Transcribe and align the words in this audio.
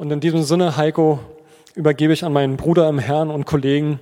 Und 0.00 0.12
in 0.12 0.20
diesem 0.20 0.44
Sinne, 0.44 0.76
Heiko, 0.76 1.18
übergebe 1.74 2.12
ich 2.12 2.24
an 2.24 2.32
meinen 2.32 2.56
Bruder 2.56 2.88
im 2.88 3.00
Herrn 3.00 3.30
und 3.30 3.46
Kollegen 3.46 3.98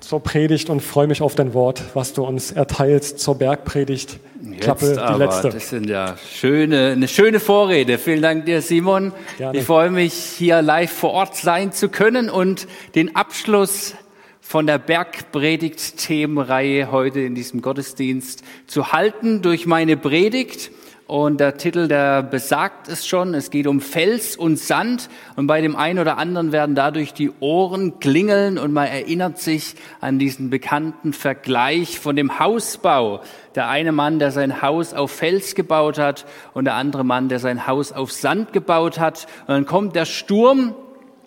zur 0.00 0.22
Predigt 0.22 0.68
und 0.68 0.80
freue 0.80 1.06
mich 1.06 1.22
auf 1.22 1.34
dein 1.34 1.54
Wort, 1.54 1.82
was 1.94 2.12
du 2.12 2.24
uns 2.24 2.52
erteilst 2.52 3.20
zur 3.20 3.36
Bergpredigt. 3.36 4.20
Klappe, 4.60 4.88
Jetzt 4.88 4.98
aber, 4.98 5.14
die 5.14 5.20
letzte. 5.24 5.48
Das 5.48 5.70
sind 5.70 5.88
ja 5.88 6.16
schöne, 6.30 6.90
eine 6.90 7.08
schöne 7.08 7.40
Vorrede. 7.40 7.96
Vielen 7.96 8.20
Dank 8.20 8.44
dir, 8.44 8.60
Simon. 8.60 9.14
Gerne. 9.38 9.58
Ich 9.58 9.64
freue 9.64 9.90
mich, 9.90 10.12
hier 10.12 10.60
live 10.60 10.92
vor 10.92 11.12
Ort 11.12 11.36
sein 11.36 11.72
zu 11.72 11.88
können 11.88 12.28
und 12.28 12.68
den 12.94 13.16
Abschluss 13.16 13.94
von 14.42 14.66
der 14.66 14.76
Bergpredigt-Themenreihe 14.76 16.92
heute 16.92 17.20
in 17.20 17.34
diesem 17.34 17.62
Gottesdienst 17.62 18.44
zu 18.66 18.92
halten 18.92 19.40
durch 19.40 19.64
meine 19.64 19.96
Predigt. 19.96 20.70
Und 21.10 21.40
der 21.40 21.56
Titel, 21.56 21.88
der 21.88 22.22
besagt 22.22 22.86
es 22.86 23.04
schon, 23.04 23.34
es 23.34 23.50
geht 23.50 23.66
um 23.66 23.80
Fels 23.80 24.36
und 24.36 24.60
Sand. 24.60 25.08
Und 25.34 25.48
bei 25.48 25.60
dem 25.60 25.74
einen 25.74 25.98
oder 25.98 26.18
anderen 26.18 26.52
werden 26.52 26.76
dadurch 26.76 27.12
die 27.12 27.32
Ohren 27.40 27.98
klingeln 27.98 28.58
und 28.58 28.72
man 28.72 28.86
erinnert 28.86 29.38
sich 29.38 29.74
an 30.00 30.20
diesen 30.20 30.50
bekannten 30.50 31.12
Vergleich 31.12 31.98
von 31.98 32.14
dem 32.14 32.38
Hausbau. 32.38 33.22
Der 33.56 33.68
eine 33.68 33.90
Mann, 33.90 34.20
der 34.20 34.30
sein 34.30 34.62
Haus 34.62 34.94
auf 34.94 35.10
Fels 35.10 35.56
gebaut 35.56 35.98
hat 35.98 36.26
und 36.54 36.66
der 36.66 36.74
andere 36.74 37.02
Mann, 37.02 37.28
der 37.28 37.40
sein 37.40 37.66
Haus 37.66 37.90
auf 37.90 38.12
Sand 38.12 38.52
gebaut 38.52 39.00
hat. 39.00 39.26
Und 39.48 39.54
dann 39.54 39.66
kommt 39.66 39.96
der 39.96 40.04
Sturm 40.04 40.76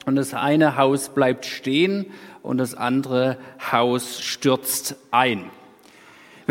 und 0.05 0.15
das 0.15 0.34
eine 0.34 0.77
Haus 0.77 1.09
bleibt 1.09 1.45
stehen 1.45 2.05
und 2.41 2.57
das 2.57 2.73
andere 2.73 3.35
Haus 3.70 4.21
stürzt 4.21 4.95
ein. 5.11 5.51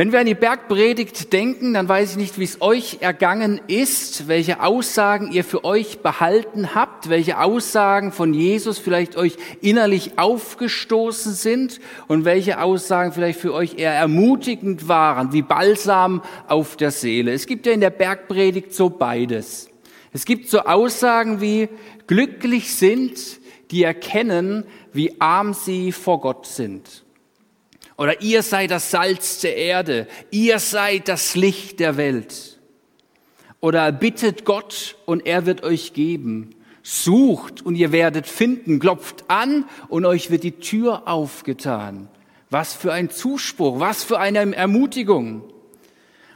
Wenn 0.03 0.11
wir 0.11 0.19
an 0.19 0.27
die 0.27 0.35
Bergpredigt 0.35 1.33
denken, 1.33 1.75
dann 1.75 1.89
weiß 1.89 2.11
ich 2.11 2.17
nicht, 2.17 2.37
wie 2.37 2.43
es 2.43 2.61
euch 2.61 2.99
ergangen 3.03 3.61
ist, 3.69 4.27
welche 4.27 4.61
Aussagen 4.61 5.31
ihr 5.31 5.45
für 5.45 5.65
euch 5.65 6.01
behalten 6.01 6.75
habt, 6.75 7.09
welche 7.09 7.39
Aussagen 7.39 8.11
von 8.11 8.35
Jesus 8.35 8.81
vielleicht 8.81 9.15
euch 9.15 9.37
innerlich 9.61 10.19
aufgestoßen 10.19 11.35
sind 11.35 11.79
und 12.09 12.25
welche 12.25 12.61
Aussagen 12.61 13.13
vielleicht 13.13 13.39
für 13.39 13.55
euch 13.55 13.79
eher 13.79 13.93
ermutigend 13.93 14.89
waren, 14.89 15.33
wie 15.33 15.43
Balsam 15.43 16.23
auf 16.49 16.77
der 16.77 16.91
Seele. 16.91 17.33
Es 17.33 17.47
gibt 17.47 17.65
ja 17.67 17.73
in 17.73 17.81
der 17.81 17.91
Bergpredigt 17.91 18.75
so 18.75 18.91
beides. 18.91 19.71
Es 20.13 20.25
gibt 20.25 20.51
so 20.51 20.63
Aussagen 20.63 21.41
wie 21.41 21.69
glücklich 22.09 22.75
sind, 22.75 23.39
die 23.71 23.85
erkennen, 23.85 24.65
wie 24.93 25.21
arm 25.21 25.55
sie 25.55 25.93
vor 25.93 26.21
Gott 26.21 26.47
sind. 26.47 27.02
Oder 28.03 28.21
ihr 28.21 28.43
seid 28.43 28.73
das 28.73 28.91
Salz 28.91 29.39
der 29.43 29.57
Erde, 29.57 30.09
ihr 30.33 30.59
seid 30.59 31.07
das 31.07 31.37
Licht 31.37 31.79
der 31.79 31.97
Welt. 31.97 32.59
Oder 33.61 33.93
bittet 33.93 34.45
Gott 34.45 34.97
und 35.07 35.25
er 35.25 35.47
wird 35.47 35.63
euch 35.63 35.93
geben. 35.93 36.51
Sucht 36.83 37.65
und 37.65 37.77
ihr 37.77 37.93
werdet 37.93 38.27
finden, 38.27 38.81
klopft 38.81 39.27
an 39.29 39.67
und 39.87 40.05
euch 40.05 40.33
wird 40.33 40.43
die 40.43 40.59
Tür 40.59 41.03
aufgetan. 41.07 42.09
Was 42.51 42.75
für 42.75 42.93
ein 42.93 43.09
Zuspruch, 43.09 43.79
was 43.79 44.03
für 44.03 44.19
eine 44.19 44.53
Ermutigung. 44.53 45.45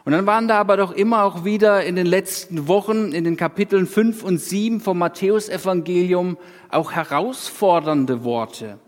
Und 0.04 0.12
dann 0.12 0.24
waren 0.24 0.46
da 0.46 0.60
aber 0.60 0.76
doch 0.76 0.92
immer 0.92 1.24
auch 1.24 1.44
wieder 1.44 1.82
in 1.82 1.96
den 1.96 2.06
letzten 2.06 2.68
Wochen, 2.68 3.10
in 3.10 3.24
den 3.24 3.36
Kapiteln 3.36 3.88
5 3.88 4.22
und 4.22 4.38
7 4.38 4.80
vom 4.80 4.98
Matthäusevangelium 4.98 6.38
auch 6.70 6.92
herausfordernde 6.92 8.22
Worte 8.22 8.78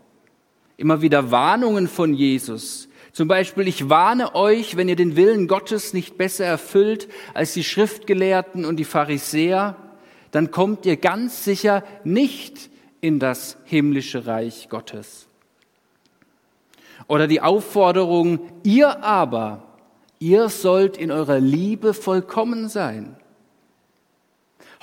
immer 0.79 1.01
wieder 1.01 1.29
Warnungen 1.29 1.87
von 1.89 2.13
Jesus. 2.13 2.87
Zum 3.11 3.27
Beispiel, 3.27 3.67
ich 3.67 3.89
warne 3.89 4.33
euch, 4.33 4.77
wenn 4.77 4.87
ihr 4.87 4.95
den 4.95 5.17
Willen 5.17 5.47
Gottes 5.47 5.93
nicht 5.93 6.17
besser 6.17 6.45
erfüllt 6.45 7.09
als 7.33 7.53
die 7.53 7.65
Schriftgelehrten 7.65 8.63
und 8.63 8.77
die 8.77 8.85
Pharisäer, 8.85 9.75
dann 10.31 10.51
kommt 10.51 10.85
ihr 10.85 10.95
ganz 10.95 11.43
sicher 11.43 11.83
nicht 12.05 12.69
in 13.01 13.19
das 13.19 13.57
himmlische 13.65 14.25
Reich 14.25 14.69
Gottes. 14.69 15.27
Oder 17.07 17.27
die 17.27 17.41
Aufforderung, 17.41 18.39
ihr 18.63 19.03
aber, 19.03 19.63
ihr 20.19 20.47
sollt 20.47 20.95
in 20.95 21.11
eurer 21.11 21.39
Liebe 21.39 21.93
vollkommen 21.93 22.69
sein. 22.69 23.17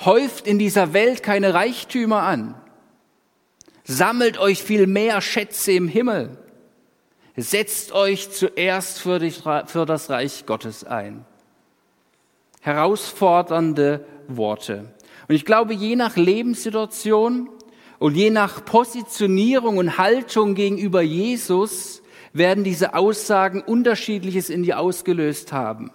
Häuft 0.01 0.45
in 0.45 0.59
dieser 0.59 0.93
Welt 0.93 1.23
keine 1.23 1.55
Reichtümer 1.55 2.21
an 2.21 2.55
Sammelt 3.89 4.37
euch 4.37 4.61
viel 4.61 4.85
mehr 4.85 5.21
Schätze 5.21 5.71
im 5.71 5.87
Himmel. 5.87 6.37
Setzt 7.37 7.93
euch 7.93 8.29
zuerst 8.31 8.99
für, 8.99 9.19
das 9.85 10.09
Reich 10.09 10.45
Gottes 10.45 10.83
ein. 10.83 11.23
Herausfordernde 12.59 14.05
Worte. 14.27 14.93
Und 15.29 15.35
ich 15.35 15.45
glaube, 15.45 15.73
je 15.73 15.95
nach 15.95 16.17
Lebenssituation 16.17 17.49
und 17.97 18.17
je 18.17 18.29
nach 18.29 18.65
Positionierung 18.65 19.77
und 19.77 19.97
Haltung 19.97 20.53
gegenüber 20.53 21.01
Jesus 21.01 22.01
werden 22.33 22.65
diese 22.65 22.93
Aussagen 22.93 23.61
unterschiedliches 23.61 24.49
in 24.49 24.63
dir 24.63 24.79
ausgelöst 24.79 25.53
haben. 25.53 25.91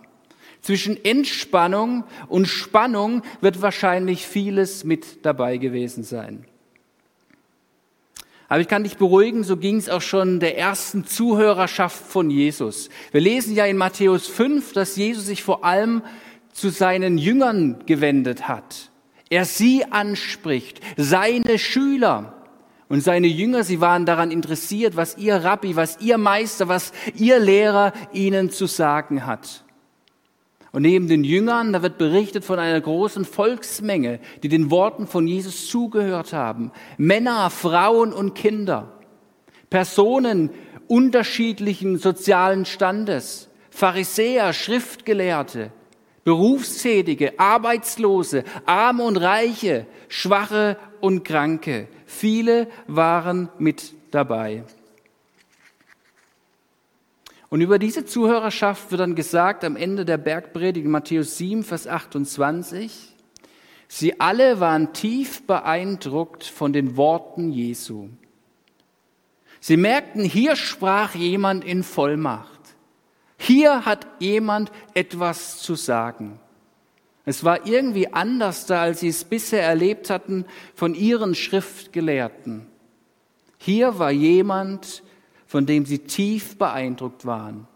Zwischen 0.63 0.97
Entspannung 1.05 2.05
und 2.29 2.47
Spannung 2.47 3.21
wird 3.43 3.61
wahrscheinlich 3.61 4.27
vieles 4.27 4.83
mit 4.85 5.27
dabei 5.27 5.59
gewesen 5.59 6.05
sein. 6.05 6.47
Aber 8.53 8.61
ich 8.61 8.69
kann 8.69 8.85
dich 8.85 8.99
beruhigen, 8.99 9.45
so 9.45 9.57
ging 9.57 9.79
es 9.79 9.89
auch 9.89 10.03
schon 10.03 10.39
der 10.39 10.59
ersten 10.59 11.07
Zuhörerschaft 11.07 12.05
von 12.07 12.29
Jesus. 12.29 12.91
Wir 13.11 13.23
lesen 13.23 13.55
ja 13.55 13.65
in 13.65 13.79
Matthäus 13.79 14.27
5, 14.27 14.75
dass 14.75 14.95
Jesus 14.95 15.25
sich 15.25 15.43
vor 15.43 15.65
allem 15.65 16.03
zu 16.53 16.69
seinen 16.69 17.17
Jüngern 17.17 17.79
gewendet 17.87 18.49
hat. 18.49 18.91
Er 19.31 19.47
sie 19.47 19.87
anspricht, 19.91 20.83
seine 20.99 21.59
Schüler. 21.59 22.35
Und 22.91 23.03
seine 23.03 23.27
Jünger, 23.27 23.65
sie 23.65 23.81
waren 23.81 24.05
daran 24.05 24.31
interessiert, 24.31 24.97
was 24.97 25.17
ihr 25.17 25.37
Rabbi, 25.37 25.75
was 25.75 25.99
ihr 26.03 26.19
Meister, 26.19 26.69
was 26.69 26.93
ihr 27.15 27.39
Lehrer 27.39 27.95
ihnen 28.13 28.51
zu 28.51 28.67
sagen 28.67 29.25
hat. 29.25 29.65
Und 30.73 30.83
neben 30.83 31.07
den 31.07 31.23
Jüngern, 31.23 31.75
da 31.75 31.83
wird 31.83 31.99
berichtet 31.99 32.45
von 32.45 32.59
einer 32.59 32.81
großen 32.81 33.27
Volksmenge, 33.27 34.21
die 34.43 34.49
den 34.49 34.71
Worten 34.71 35.07
von 35.07 35.27
Jesus 35.27 35.69
zugehört 35.69 36.33
haben. 36.33 36.73
Männer, 36.97 37.51
Frauen 37.51 38.13
und 38.13 38.35
Kinder. 38.35 38.99
Personen 39.69 40.51
unterschiedlichen 40.89 41.99
sozialen 41.99 42.65
Standes. 42.65 43.51
Pharisäer, 43.71 44.53
Schriftgelehrte, 44.53 45.73
Berufstätige, 46.25 47.39
Arbeitslose, 47.39 48.45
Arme 48.67 49.03
und 49.03 49.17
Reiche, 49.17 49.87
Schwache 50.09 50.77
und 51.01 51.25
Kranke. 51.25 51.89
Viele 52.07 52.69
waren 52.87 53.49
mit 53.59 53.95
dabei. 54.11 54.65
Und 57.53 57.61
über 57.61 57.79
diese 57.79 58.07
Zuhörerschaft 58.07 58.91
wird 58.91 59.03
dann 59.03 59.15
gesagt 59.15 59.63
am 59.63 59.77
Ende 59.77 60.07
der 60.07 60.17
Bergpredigt 60.17 60.87
Matthäus 60.87 61.37
7, 61.37 61.65
Vers 61.65 61.87
28, 61.87 63.15
sie 63.89 64.21
alle 64.21 64.59
waren 64.59 64.95
tief 64.95 65.47
beeindruckt 65.47 66.45
von 66.45 66.73
den 66.73 66.97
Worten 66.97 67.53
Jesu. 67.53 68.09
Sie 69.61 69.77
merkten, 69.77 70.25
hier 70.25 70.57
sprach 70.57 71.15
jemand 71.15 71.63
in 71.63 71.83
Vollmacht. 71.83 72.59
Hier 73.37 73.85
hat 73.85 74.07
jemand 74.19 74.73
etwas 74.95 75.59
zu 75.59 75.75
sagen. 75.75 76.41
Es 77.27 77.45
war 77.45 77.67
irgendwie 77.67 78.15
anders 78.15 78.65
da, 78.65 78.81
als 78.81 79.01
sie 79.01 79.09
es 79.09 79.25
bisher 79.25 79.63
erlebt 79.63 80.09
hatten 80.09 80.47
von 80.75 80.95
ihren 80.95 81.35
Schriftgelehrten. 81.35 82.67
Hier 83.59 83.99
war 83.99 84.11
jemand, 84.11 85.03
von 85.53 85.67
dem 85.67 85.85
sie 85.85 85.99
tief 85.99 86.57
beeindruckt 86.57 87.27
waren. 87.27 87.67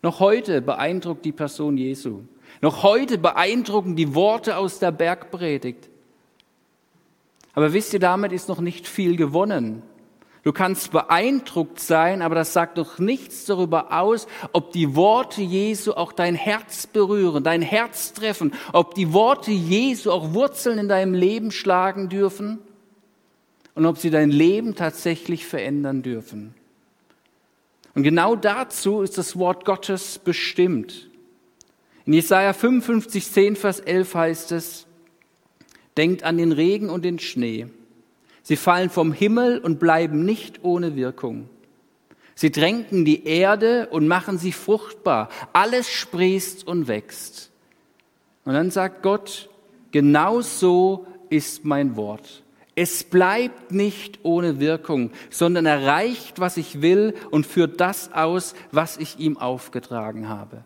Noch 0.00 0.18
heute 0.18 0.62
beeindruckt 0.62 1.26
die 1.26 1.32
Person 1.32 1.76
Jesu. 1.76 2.22
Noch 2.62 2.82
heute 2.82 3.18
beeindrucken 3.18 3.94
die 3.94 4.14
Worte 4.14 4.56
aus 4.56 4.78
der 4.78 4.92
Bergpredigt. 4.92 5.90
Aber 7.52 7.74
wisst 7.74 7.92
ihr, 7.92 8.00
damit 8.00 8.32
ist 8.32 8.48
noch 8.48 8.62
nicht 8.62 8.88
viel 8.88 9.16
gewonnen. 9.16 9.82
Du 10.42 10.54
kannst 10.54 10.90
beeindruckt 10.90 11.78
sein, 11.80 12.22
aber 12.22 12.34
das 12.34 12.54
sagt 12.54 12.78
doch 12.78 12.98
nichts 12.98 13.44
darüber 13.44 13.92
aus, 13.92 14.26
ob 14.52 14.72
die 14.72 14.96
Worte 14.96 15.42
Jesu 15.42 15.92
auch 15.92 16.12
dein 16.12 16.34
Herz 16.34 16.86
berühren, 16.86 17.44
dein 17.44 17.60
Herz 17.60 18.14
treffen, 18.14 18.54
ob 18.72 18.94
die 18.94 19.12
Worte 19.12 19.50
Jesu 19.50 20.10
auch 20.10 20.32
Wurzeln 20.32 20.78
in 20.78 20.88
deinem 20.88 21.12
Leben 21.12 21.50
schlagen 21.50 22.08
dürfen 22.08 22.60
und 23.74 23.86
ob 23.86 23.98
sie 23.98 24.10
dein 24.10 24.30
Leben 24.30 24.74
tatsächlich 24.74 25.46
verändern 25.46 26.02
dürfen. 26.02 26.54
Und 27.94 28.02
genau 28.02 28.36
dazu 28.36 29.02
ist 29.02 29.18
das 29.18 29.38
Wort 29.38 29.64
Gottes 29.64 30.18
bestimmt. 30.18 31.08
In 32.06 32.12
Jesaja 32.12 32.52
55, 32.52 33.30
10, 33.30 33.56
Vers 33.56 33.80
11 33.80 34.14
heißt 34.14 34.52
es, 34.52 34.86
Denkt 35.96 36.24
an 36.24 36.38
den 36.38 36.50
Regen 36.50 36.90
und 36.90 37.04
den 37.04 37.20
Schnee. 37.20 37.68
Sie 38.42 38.56
fallen 38.56 38.90
vom 38.90 39.12
Himmel 39.12 39.58
und 39.58 39.78
bleiben 39.78 40.24
nicht 40.24 40.64
ohne 40.64 40.96
Wirkung. 40.96 41.48
Sie 42.34 42.50
tränken 42.50 43.04
die 43.04 43.24
Erde 43.26 43.88
und 43.90 44.08
machen 44.08 44.38
sie 44.38 44.52
fruchtbar. 44.52 45.28
Alles 45.52 45.88
sprießt 45.88 46.66
und 46.66 46.88
wächst. 46.88 47.50
Und 48.44 48.54
dann 48.54 48.70
sagt 48.70 49.02
Gott, 49.02 49.48
genau 49.92 50.40
so 50.40 51.06
ist 51.30 51.64
mein 51.64 51.96
Wort. 51.96 52.43
Es 52.76 53.04
bleibt 53.04 53.70
nicht 53.70 54.20
ohne 54.24 54.58
Wirkung, 54.58 55.10
sondern 55.30 55.66
erreicht, 55.66 56.40
was 56.40 56.56
ich 56.56 56.82
will 56.82 57.14
und 57.30 57.46
führt 57.46 57.80
das 57.80 58.12
aus, 58.12 58.54
was 58.72 58.96
ich 58.96 59.18
ihm 59.18 59.36
aufgetragen 59.36 60.28
habe. 60.28 60.64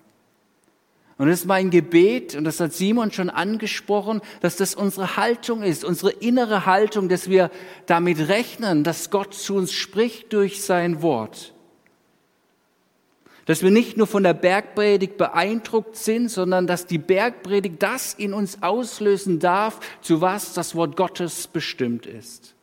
Und 1.19 1.29
es 1.29 1.41
ist 1.41 1.47
mein 1.47 1.71
Gebet, 1.71 2.37
und 2.37 2.45
das 2.45 2.61
hat 2.61 2.73
Simon 2.73 3.11
schon 3.11 3.29
angesprochen, 3.29 4.23
dass 4.41 4.57
das 4.57 4.77
unsere 4.77 5.17
Haltung 5.17 5.65
ist, 5.65 5.85
unsere 5.85 6.13
innere 6.13 6.65
Haltung, 6.65 7.09
dass 7.09 7.29
wir 7.29 7.51
damit 7.87 8.29
rechnen, 8.29 8.85
dass 8.85 9.11
Gott 9.11 9.35
zu 9.35 9.57
uns 9.57 9.73
spricht 9.73 10.33
durch 10.33 10.63
sein 10.63 11.03
Wort. 11.03 11.55
Dass 13.49 13.63
wir 13.63 13.71
nicht 13.71 13.97
nur 13.97 14.07
von 14.07 14.25
der 14.25 14.35
Bergpredigt 14.35 15.17
beeindruckt 15.17 15.97
sind, 15.97 16.31
sondern 16.31 16.67
dass 16.67 16.85
die 16.85 16.99
Bergpredigt 16.99 17.83
das 17.83 18.13
in 18.13 18.35
uns 18.35 18.63
auslösen 18.63 19.39
darf, 19.39 19.81
zu 20.03 20.21
was 20.21 20.53
das 20.53 20.75
Wort 20.75 20.97
Gottes 20.97 21.47
bestimmt 21.47 22.05
ist. 22.05 22.55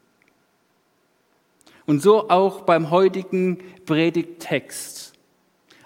Und 1.87 2.03
so 2.03 2.29
auch 2.29 2.61
beim 2.61 2.91
heutigen 2.91 3.63
Predigttext 3.87 5.15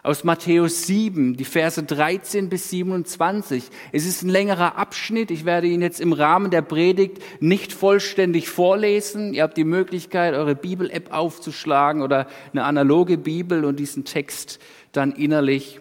aus 0.01 0.23
Matthäus 0.23 0.87
7, 0.87 1.35
die 1.35 1.45
Verse 1.45 1.81
13 1.81 2.49
bis 2.49 2.69
27. 2.69 3.65
Es 3.91 4.05
ist 4.05 4.23
ein 4.23 4.29
längerer 4.29 4.77
Abschnitt. 4.77 5.29
Ich 5.29 5.43
werde 5.45 5.67
ihn 5.67 5.81
jetzt 5.81 5.99
im 5.99 6.13
Rahmen 6.13 6.51
der 6.51 6.61
Predigt 6.61 7.19
nicht 7.41 7.73
vollständig 7.73 8.49
vorlesen. 8.49 9.33
Ihr 9.33 9.43
habt 9.43 9.57
die 9.57 9.65
Möglichkeit, 9.65 10.35
eure 10.35 10.55
Bibel-App 10.55 11.11
aufzuschlagen 11.11 12.01
oder 12.01 12.27
eine 12.53 12.63
analoge 12.63 13.17
Bibel 13.17 13.65
und 13.65 13.77
diesen 13.77 14.05
Text 14.05 14.59
dann 14.91 15.11
innerlich 15.11 15.79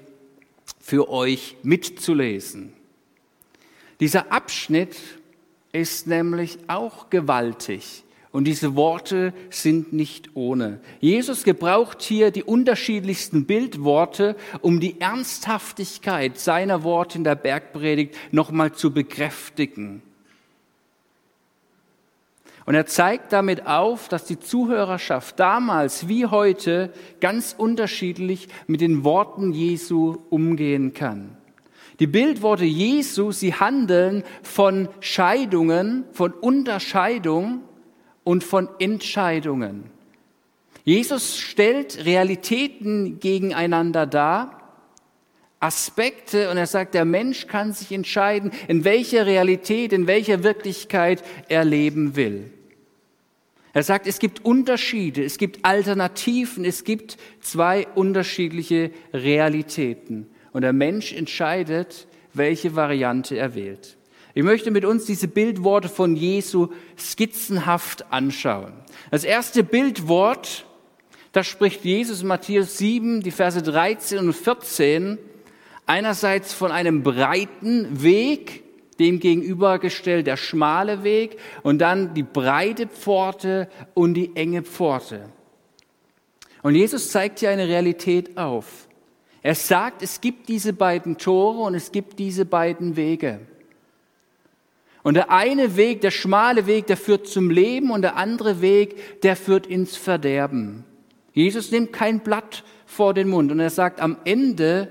für 0.81 1.09
euch 1.11 1.57
mitzulesen. 1.63 2.73
Dieser 4.01 4.33
Abschnitt 4.33 4.97
ist 5.73 6.07
nämlich 6.07 6.59
auch 6.69 7.11
gewaltig. 7.11 8.05
Und 8.31 8.45
diese 8.45 8.77
Worte 8.77 9.33
sind 9.51 9.93
nicht 9.93 10.31
ohne. 10.35 10.81
Jesus 11.01 11.45
gebraucht 11.45 12.03
hier 12.03 12.31
die 12.31 12.45
unterschiedlichsten 12.45 13.47
Bildworte, 13.47 14.37
um 14.61 14.81
die 14.81 15.01
Ernsthaftigkeit 15.01 16.39
seiner 16.39 16.83
Worte 16.85 17.19
in 17.19 17.25
der 17.25 17.37
Bergpredigt 17.37 18.15
nochmal 18.31 18.73
zu 18.73 18.93
bekräftigen. 18.93 20.03
Und 22.69 22.75
er 22.75 22.85
zeigt 22.85 23.33
damit 23.33 23.67
auf, 23.67 24.09
dass 24.09 24.27
die 24.27 24.39
Zuhörerschaft 24.39 25.41
damals 25.41 26.07
wie 26.07 26.27
heute 26.27 26.93
ganz 27.19 27.55
unterschiedlich 27.57 28.49
mit 28.67 28.83
den 28.83 29.05
Worten 29.05 29.55
Jesu 29.55 30.19
umgehen 30.29 30.93
kann. 30.93 31.39
Die 31.99 32.07
Bildworte 32.07 32.67
Jesu, 32.67 33.33
sie 33.33 33.55
handeln 33.55 34.23
von 34.43 34.91
Scheidungen, 35.01 36.05
von 36.13 36.33
Unterscheidung 36.35 37.63
und 38.23 38.45
von 38.45 38.69
Entscheidungen. 38.79 39.85
Jesus 40.85 41.39
stellt 41.39 42.05
Realitäten 42.05 43.19
gegeneinander 43.19 44.05
dar, 44.05 44.75
Aspekte, 45.59 46.51
und 46.51 46.59
er 46.59 46.67
sagt, 46.67 46.93
der 46.93 47.07
Mensch 47.07 47.47
kann 47.47 47.73
sich 47.73 47.93
entscheiden, 47.93 48.53
in 48.69 48.85
welcher 48.85 49.25
Realität, 49.25 49.95
in 49.95 50.07
welcher 50.07 50.43
Wirklichkeit 50.43 51.25
er 51.49 51.65
leben 51.65 52.15
will. 52.15 52.53
Er 53.79 53.85
sagt, 53.85 54.09
es 54.09 54.19
gibt 54.19 54.45
Unterschiede, 54.45 55.23
es 55.23 55.39
gibt 55.39 55.65
Alternativen, 55.65 56.65
es 56.65 56.83
gibt 56.83 57.17
zwei 57.41 57.87
unterschiedliche 57.95 58.91
Realitäten. 59.13 60.27
Und 60.53 60.63
der 60.63 60.73
Mensch 60.73 61.13
entscheidet, 61.13 62.09
welche 62.35 62.75
Variante 62.75 63.37
er 63.37 63.55
wählt. 63.55 63.97
Ich 64.35 64.43
möchte 64.43 64.73
mit 64.73 64.85
uns 64.85 65.05
diese 65.05 65.29
Bildworte 65.29 65.89
von 65.89 66.17
Jesu 66.17 66.71
skizzenhaft 66.99 68.13
anschauen. 68.13 68.73
Das 69.13 69.23
erste 69.23 69.63
Bildwort, 69.63 70.67
da 71.31 71.45
spricht 71.45 71.85
Jesus 71.85 72.23
in 72.23 72.27
Matthäus 72.27 72.79
7, 72.79 73.23
die 73.23 73.31
Verse 73.31 73.63
13 73.63 74.19
und 74.19 74.33
14, 74.33 75.19
einerseits 75.87 76.53
von 76.53 76.73
einem 76.73 77.05
breiten 77.05 78.03
Weg, 78.03 78.65
dem 78.99 79.21
gegenübergestellt 79.21 80.27
der 80.27 80.37
schmale 80.37 81.05
Weg 81.05 81.39
und 81.63 81.79
dann 81.79 82.15
die 82.15 82.23
breite 82.23 82.87
Pforte 82.87 83.69
und 83.95 84.15
die 84.15 84.35
enge 84.35 84.63
Pforte. 84.63 85.29
Und 86.63 86.75
Jesus 86.75 87.11
zeigt 87.11 87.39
hier 87.39 87.51
eine 87.51 87.69
Realität 87.69 88.37
auf. 88.37 88.89
Er 89.43 89.55
sagt, 89.55 90.03
es 90.03 90.21
gibt 90.21 90.49
diese 90.49 90.73
beiden 90.73 91.17
Tore 91.17 91.61
und 91.61 91.75
es 91.75 91.93
gibt 91.93 92.19
diese 92.19 92.45
beiden 92.45 92.97
Wege. 92.97 93.41
Und 95.05 95.15
der 95.15 95.31
eine 95.31 95.77
Weg, 95.77 96.01
der 96.01 96.11
schmale 96.11 96.67
Weg, 96.67 96.87
der 96.89 96.97
führt 96.97 97.29
zum 97.29 97.51
Leben 97.51 97.91
und 97.91 98.03
der 98.03 98.17
andere 98.17 98.61
Weg, 98.61 99.23
der 99.23 99.37
führt 99.37 99.67
ins 99.67 99.97
Verderben. 99.97 100.85
Jesus 101.33 101.71
nimmt 101.71 101.93
kein 101.93 102.21
Blatt 102.21 102.65
vor 102.85 103.15
den 103.15 103.29
Mund 103.29 103.53
und 103.53 103.61
er 103.61 103.71
sagt, 103.71 104.01
am 104.01 104.19
Ende 104.25 104.91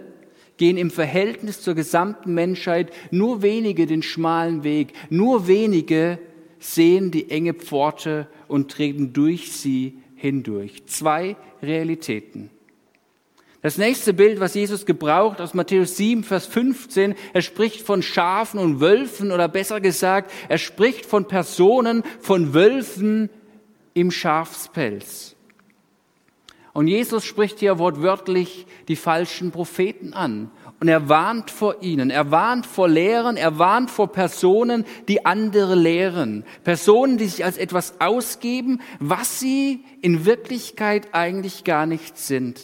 gehen 0.57 0.77
im 0.77 0.92
Verhältnis 0.92 1.62
zur 1.62 1.75
gesamten 1.75 2.33
Menschheit 2.33 2.92
nur 3.12 3.42
wenige 3.42 3.86
den 3.86 4.04
schmalen 4.04 4.63
Weg, 4.63 4.94
nur 5.09 5.48
wenige 5.48 6.19
sehen 6.59 7.12
die 7.12 7.30
enge 7.30 7.54
Pforte 7.54 8.27
und 8.48 8.71
treten 8.71 9.13
durch 9.13 9.51
sie 9.54 10.00
hindurch. 10.15 10.86
Zwei 10.88 11.36
Realitäten. 11.62 12.50
Das 13.62 13.77
nächste 13.77 14.13
Bild, 14.13 14.39
was 14.39 14.54
Jesus 14.54 14.86
gebraucht 14.86 15.42
aus 15.42 15.54
Matthäus 15.54 15.98
7, 15.98 16.24
Vers 16.24 16.45
15, 16.45 17.15
er 17.33 17.42
spricht 17.42 17.81
von 17.81 18.04
Schafen 18.04 18.59
und 18.59 18.80
Wölfen 18.80 19.31
oder 19.31 19.48
besser 19.48 19.81
gesagt, 19.81 20.31
er 20.48 20.59
spricht 20.59 21.06
von 21.06 21.27
Personen, 21.27 22.04
von 22.19 22.54
Wölfen 22.54 23.30
im 23.94 24.12
Schafspelz. 24.12 25.36
Und 26.77 26.85
Jesus 26.85 27.25
spricht 27.25 27.57
hier 27.57 27.79
wortwörtlich 27.79 28.68
die 28.88 28.95
falschen 28.95 29.50
Propheten 29.50 30.13
an. 30.13 30.51
Und 30.79 30.88
er 30.88 31.09
warnt 31.09 31.50
vor 31.50 31.81
ihnen, 31.81 32.12
er 32.12 32.29
warnt 32.29 32.68
vor 32.68 32.88
Lehren, 32.88 33.35
er 33.35 33.57
warnt 33.57 33.89
vor 33.89 34.12
Personen, 34.12 34.85
die 35.07 35.25
andere 35.25 35.74
lehren. 35.74 36.45
Personen, 36.63 37.18
die 37.18 37.25
sich 37.25 37.44
als 37.44 37.57
etwas 37.57 38.00
ausgeben, 38.00 38.79
was 39.00 39.39
sie 39.39 39.83
in 40.03 40.25
Wirklichkeit 40.25 41.07
eigentlich 41.13 41.63
gar 41.63 41.88
nicht 41.88 42.19
sind. 42.19 42.63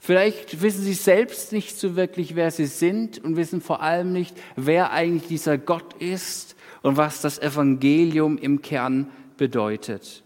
Vielleicht 0.00 0.60
wissen 0.60 0.82
sie 0.82 0.94
selbst 0.94 1.52
nicht 1.52 1.78
so 1.78 1.94
wirklich, 1.94 2.34
wer 2.34 2.50
sie 2.50 2.66
sind 2.66 3.22
und 3.22 3.36
wissen 3.36 3.60
vor 3.60 3.82
allem 3.82 4.12
nicht, 4.12 4.36
wer 4.56 4.90
eigentlich 4.90 5.28
dieser 5.28 5.58
Gott 5.58 5.94
ist 6.00 6.56
und 6.82 6.96
was 6.96 7.20
das 7.20 7.38
Evangelium 7.38 8.36
im 8.36 8.62
Kern 8.62 9.08
bedeutet. 9.36 10.24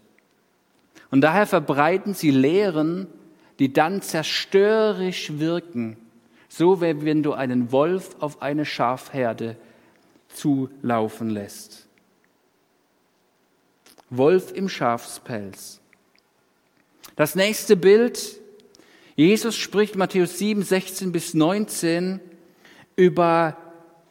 Und 1.13 1.21
daher 1.21 1.45
verbreiten 1.45 2.15
sie 2.15 2.31
Lehren, 2.31 3.05
die 3.59 3.71
dann 3.71 4.01
zerstörerisch 4.01 5.37
wirken, 5.37 5.95
so 6.49 6.81
wie 6.81 7.05
wenn 7.05 7.21
du 7.21 7.33
einen 7.33 7.71
Wolf 7.71 8.15
auf 8.19 8.41
eine 8.41 8.65
Schafherde 8.65 9.55
zulaufen 10.29 11.29
lässt. 11.29 11.87
Wolf 14.09 14.53
im 14.53 14.67
Schafspelz. 14.67 15.81
Das 17.15 17.35
nächste 17.35 17.75
Bild 17.77 18.39
Jesus 19.15 19.55
spricht 19.55 19.95
Matthäus 19.95 20.39
7, 20.39 20.63
16 20.63 21.11
bis 21.11 21.35
19 21.35 22.21
über 22.95 23.55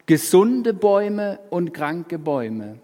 gesunde 0.07 0.73
Bäume 0.73 1.41
und 1.51 1.75
kranke 1.75 2.21
Bäume. 2.21 2.79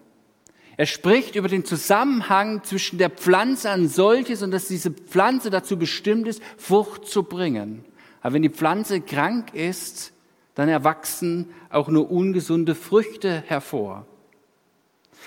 Er 0.78 0.86
spricht 0.86 1.34
über 1.34 1.48
den 1.48 1.64
Zusammenhang 1.64 2.62
zwischen 2.62 2.98
der 2.98 3.10
Pflanze 3.10 3.68
an 3.68 3.88
solches 3.88 4.44
und 4.44 4.52
dass 4.52 4.68
diese 4.68 4.92
Pflanze 4.92 5.50
dazu 5.50 5.76
bestimmt 5.76 6.28
ist, 6.28 6.40
Frucht 6.56 7.08
zu 7.08 7.24
bringen. 7.24 7.84
Aber 8.20 8.34
wenn 8.34 8.42
die 8.42 8.48
Pflanze 8.48 9.00
krank 9.00 9.54
ist, 9.54 10.12
dann 10.54 10.68
erwachsen 10.68 11.50
auch 11.68 11.88
nur 11.88 12.12
ungesunde 12.12 12.76
Früchte 12.76 13.42
hervor. 13.48 14.06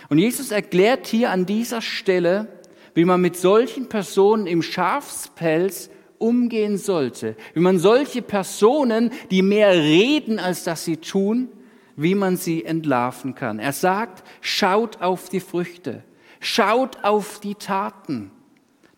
Und 0.08 0.20
Jesus 0.20 0.52
erklärt 0.52 1.06
hier 1.06 1.32
an 1.32 1.46
dieser 1.46 1.82
Stelle, 1.82 2.48
wie 2.94 3.04
man 3.04 3.20
mit 3.20 3.36
solchen 3.36 3.90
Personen 3.90 4.48
im 4.48 4.62
Schafspelz 4.62 5.90
umgehen 6.18 6.78
sollte, 6.78 7.36
wie 7.54 7.60
man 7.60 7.78
solche 7.78 8.22
Personen, 8.22 9.12
die 9.32 9.42
mehr 9.42 9.74
reden, 9.74 10.40
als 10.40 10.64
dass 10.64 10.86
sie 10.86 10.96
tun, 10.96 11.50
wie 12.02 12.16
man 12.16 12.38
sie 12.38 12.66
entlarven 12.66 13.36
kann. 13.36 13.60
Er 13.60 13.74
sagt, 13.74 14.24
schaut 14.42 15.02
auf 15.02 15.30
die 15.30 15.40
Früchte, 15.40 16.04
schaut 16.40 17.04
auf 17.04 17.40
die 17.40 17.56
Taten, 17.56 18.32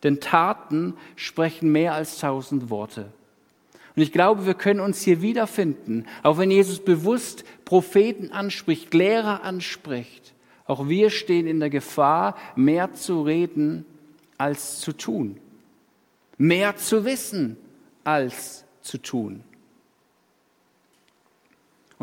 denn 0.02 0.20
Taten 0.20 0.94
sprechen 1.16 1.72
mehr 1.72 1.94
als 1.94 2.18
tausend 2.18 2.70
Worte. 2.70 3.12
Und 3.96 4.02
ich 4.02 4.12
glaube, 4.12 4.46
wir 4.46 4.54
können 4.54 4.80
uns 4.80 5.02
hier 5.02 5.22
wiederfinden, 5.22 6.06
auch 6.22 6.38
wenn 6.38 6.50
Jesus 6.50 6.80
bewusst 6.80 7.44
Propheten 7.64 8.32
anspricht, 8.32 8.92
Lehrer 8.92 9.44
anspricht. 9.44 10.34
Auch 10.66 10.88
wir 10.88 11.10
stehen 11.10 11.46
in 11.46 11.60
der 11.60 11.70
Gefahr, 11.70 12.36
mehr 12.56 12.94
zu 12.94 13.22
reden 13.22 13.84
als 14.36 14.80
zu 14.80 14.92
tun 14.92 15.38
mehr 16.38 16.76
zu 16.76 17.04
wissen 17.04 17.56
als 18.02 18.64
zu 18.80 18.98
tun. 18.98 19.42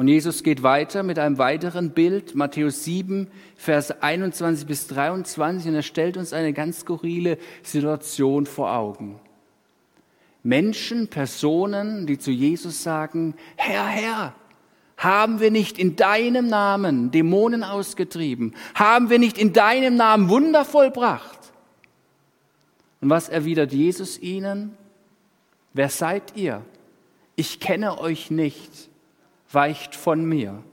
Und 0.01 0.07
Jesus 0.07 0.41
geht 0.41 0.63
weiter 0.63 1.03
mit 1.03 1.19
einem 1.19 1.37
weiteren 1.37 1.91
Bild, 1.91 2.33
Matthäus 2.33 2.85
7, 2.85 3.27
Vers 3.55 4.01
21 4.01 4.65
bis 4.65 4.87
23, 4.87 5.69
und 5.69 5.75
er 5.75 5.83
stellt 5.83 6.17
uns 6.17 6.33
eine 6.33 6.53
ganz 6.53 6.79
skurrile 6.79 7.37
Situation 7.61 8.47
vor 8.47 8.73
Augen. 8.73 9.19
Menschen, 10.41 11.07
Personen, 11.07 12.07
die 12.07 12.17
zu 12.17 12.31
Jesus 12.31 12.81
sagen, 12.81 13.35
Herr, 13.57 13.85
Herr, 13.85 14.33
haben 14.97 15.39
wir 15.39 15.51
nicht 15.51 15.77
in 15.77 15.95
deinem 15.95 16.47
Namen 16.47 17.11
Dämonen 17.11 17.63
ausgetrieben? 17.63 18.55
Haben 18.73 19.11
wir 19.11 19.19
nicht 19.19 19.37
in 19.37 19.53
deinem 19.53 19.97
Namen 19.97 20.29
Wunder 20.29 20.65
vollbracht? 20.65 21.53
Und 23.01 23.11
was 23.11 23.29
erwidert 23.29 23.71
Jesus 23.71 24.17
ihnen? 24.17 24.75
Wer 25.75 25.89
seid 25.89 26.35
ihr? 26.35 26.63
Ich 27.35 27.59
kenne 27.59 28.01
euch 28.01 28.31
nicht. 28.31 28.89
Weicht 29.51 29.95
von 29.95 30.25
mir. 30.25 30.63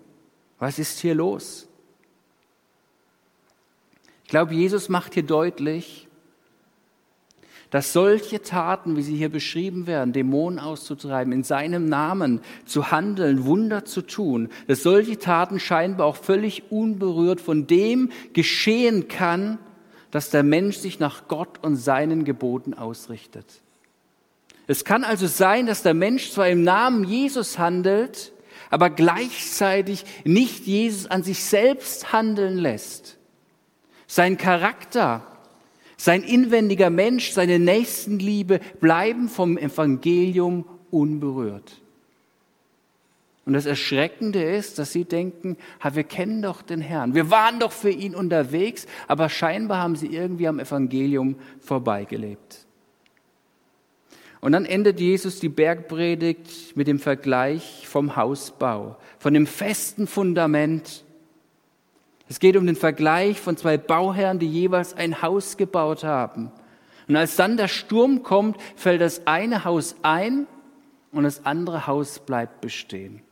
Was 0.59 0.79
ist 0.79 1.01
hier 1.01 1.15
los? 1.15 1.69
Ich 4.25 4.31
glaube, 4.31 4.55
Jesus 4.55 4.89
macht 4.89 5.15
hier 5.15 5.23
deutlich, 5.23 6.09
dass 7.71 7.93
solche 7.93 8.43
Taten, 8.43 8.97
wie 8.97 9.03
sie 9.03 9.17
hier 9.17 9.29
beschrieben 9.29 9.87
werden, 9.87 10.13
Dämonen 10.13 10.59
auszutreiben, 10.59 11.33
in 11.33 11.45
seinem 11.45 11.87
Namen 11.87 12.41
zu 12.65 12.91
handeln, 12.91 13.45
Wunder 13.45 13.85
zu 13.85 14.03
tun, 14.03 14.49
dass 14.67 14.83
solche 14.83 15.19
Taten 15.19 15.61
scheinbar 15.61 16.07
auch 16.07 16.17
völlig 16.17 16.71
unberührt 16.71 17.41
von 17.41 17.67
dem 17.67 18.11
geschehen 18.33 19.09
kann, 19.09 19.59
dass 20.11 20.31
der 20.31 20.43
Mensch 20.43 20.79
sich 20.79 20.99
nach 20.99 21.29
Gott 21.29 21.63
und 21.63 21.77
seinen 21.77 22.25
Geboten 22.25 22.73
ausrichtet. 22.73 23.61
Es 24.67 24.85
kann 24.85 25.05
also 25.05 25.27
sein, 25.27 25.67
dass 25.67 25.83
der 25.83 25.95
Mensch 25.95 26.31
zwar 26.33 26.49
im 26.49 26.63
Namen 26.63 27.05
Jesus 27.05 27.59
handelt, 27.59 28.33
aber 28.71 28.91
gleichzeitig 28.91 30.05
nicht 30.25 30.67
Jesus 30.67 31.07
an 31.07 31.23
sich 31.23 31.43
selbst 31.43 32.13
handeln 32.13 32.59
lässt. 32.59 33.17
Sein 34.07 34.39
Charakter, 34.39 35.27
sein 35.97 36.23
inwendiger 36.23 36.91
Mensch, 36.91 37.33
seine 37.33 37.59
Nächstenliebe 37.59 38.61
bleiben 38.81 39.29
vom 39.29 39.59
Evangelium 39.59 40.65
unberührt. 40.91 41.81
Und 43.49 43.55
das 43.55 43.65
Erschreckende 43.65 44.43
ist, 44.43 44.79
dass 44.79 44.93
sie 44.93 45.07
denken, 45.07 45.57
wir 45.83 46.05
kennen 46.05 46.43
doch 46.43 46.61
den 46.61 46.83
Herrn, 46.83 47.15
wir 47.15 47.31
waren 47.31 47.59
doch 47.61 47.73
für 47.73 47.91
ihn 47.91 48.15
unterwegs, 48.15 48.87
aber 49.07 49.31
scheinbar 49.31 49.79
haben 49.79 49.97
sie 49.97 50.09
irgendwie 50.09 50.49
am 50.49 50.59
Evangelium 50.59 51.37
vorbeigelebt. 51.61 52.68
Und 54.41 54.53
dann 54.53 54.65
endet 54.65 55.01
Jesus 55.01 55.41
die 55.41 55.49
Bergpredigt 55.49 56.77
mit 56.77 56.87
dem 56.87 56.99
Vergleich 56.99 57.87
vom 57.89 58.17
Hausbau, 58.17 58.97
von 59.19 59.35
dem 59.35 59.47
festen 59.47 60.07
Fundament. 60.07 61.05
Es 62.29 62.39
geht 62.39 62.57
um 62.57 62.67
den 62.67 62.77
Vergleich 62.77 63.41
von 63.41 63.57
zwei 63.57 63.79
Bauherren, 63.79 64.39
die 64.39 64.49
jeweils 64.49 64.95
ein 64.95 65.23
Haus 65.23 65.57
gebaut 65.57 66.05
haben. 66.05 66.53
Und 67.09 67.17
als 67.17 67.37
dann 67.37 67.57
der 67.57 67.69
Sturm 67.69 68.23
kommt, 68.23 68.59
fällt 68.77 69.01
das 69.01 69.27
eine 69.27 69.65
Haus 69.65 69.97
ein 70.03 70.47
und 71.11 71.25
das 71.25 71.45
andere 71.47 71.87
Haus 71.87 72.19
bleibt 72.21 72.61
bestehen. 72.61 73.23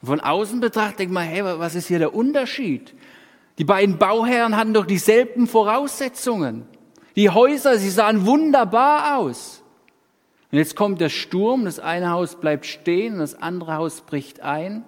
Und 0.00 0.08
von 0.08 0.20
außen 0.20 0.60
betrachtet 0.60 1.00
denkt 1.00 1.14
man, 1.14 1.24
hey, 1.24 1.44
was 1.44 1.74
ist 1.74 1.88
hier 1.88 1.98
der 1.98 2.14
Unterschied? 2.14 2.94
Die 3.58 3.64
beiden 3.64 3.98
Bauherren 3.98 4.56
hatten 4.56 4.72
doch 4.72 4.86
dieselben 4.86 5.46
Voraussetzungen. 5.46 6.66
Die 7.16 7.28
Häuser, 7.28 7.76
sie 7.76 7.90
sahen 7.90 8.24
wunderbar 8.24 9.18
aus. 9.18 9.61
Und 10.52 10.58
jetzt 10.58 10.76
kommt 10.76 11.00
der 11.00 11.08
Sturm, 11.08 11.64
das 11.64 11.80
eine 11.80 12.10
Haus 12.10 12.36
bleibt 12.36 12.66
stehen 12.66 13.14
und 13.14 13.20
das 13.20 13.34
andere 13.34 13.74
Haus 13.74 14.02
bricht 14.02 14.40
ein. 14.40 14.84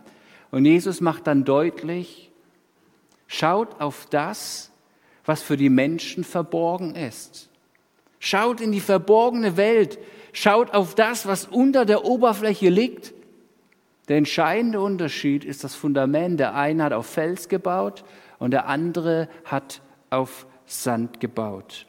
Und 0.50 0.66
Jesus 0.66 1.00
macht 1.00 1.26
dann 1.26 1.44
deutlich, 1.44 2.30
Schaut 3.26 3.80
auf 3.80 4.06
das, 4.06 4.70
was 5.24 5.42
für 5.42 5.56
die 5.56 5.70
Menschen 5.70 6.22
verborgen 6.22 6.94
ist. 6.94 7.48
Schaut 8.20 8.60
in 8.60 8.70
die 8.70 8.80
verborgene 8.80 9.56
Welt. 9.56 9.98
Schaut 10.32 10.72
auf 10.72 10.94
das, 10.94 11.26
was 11.26 11.46
unter 11.46 11.84
der 11.84 12.04
Oberfläche 12.04 12.68
liegt. 12.68 13.12
Der 14.08 14.18
entscheidende 14.18 14.80
Unterschied 14.80 15.44
ist 15.44 15.64
das 15.64 15.74
Fundament. 15.74 16.38
Der 16.38 16.54
eine 16.54 16.84
hat 16.84 16.92
auf 16.92 17.06
Fels 17.06 17.48
gebaut 17.48 18.04
und 18.38 18.52
der 18.52 18.66
andere 18.66 19.28
hat 19.44 19.80
auf 20.10 20.46
Sand 20.66 21.20
gebaut. 21.20 21.86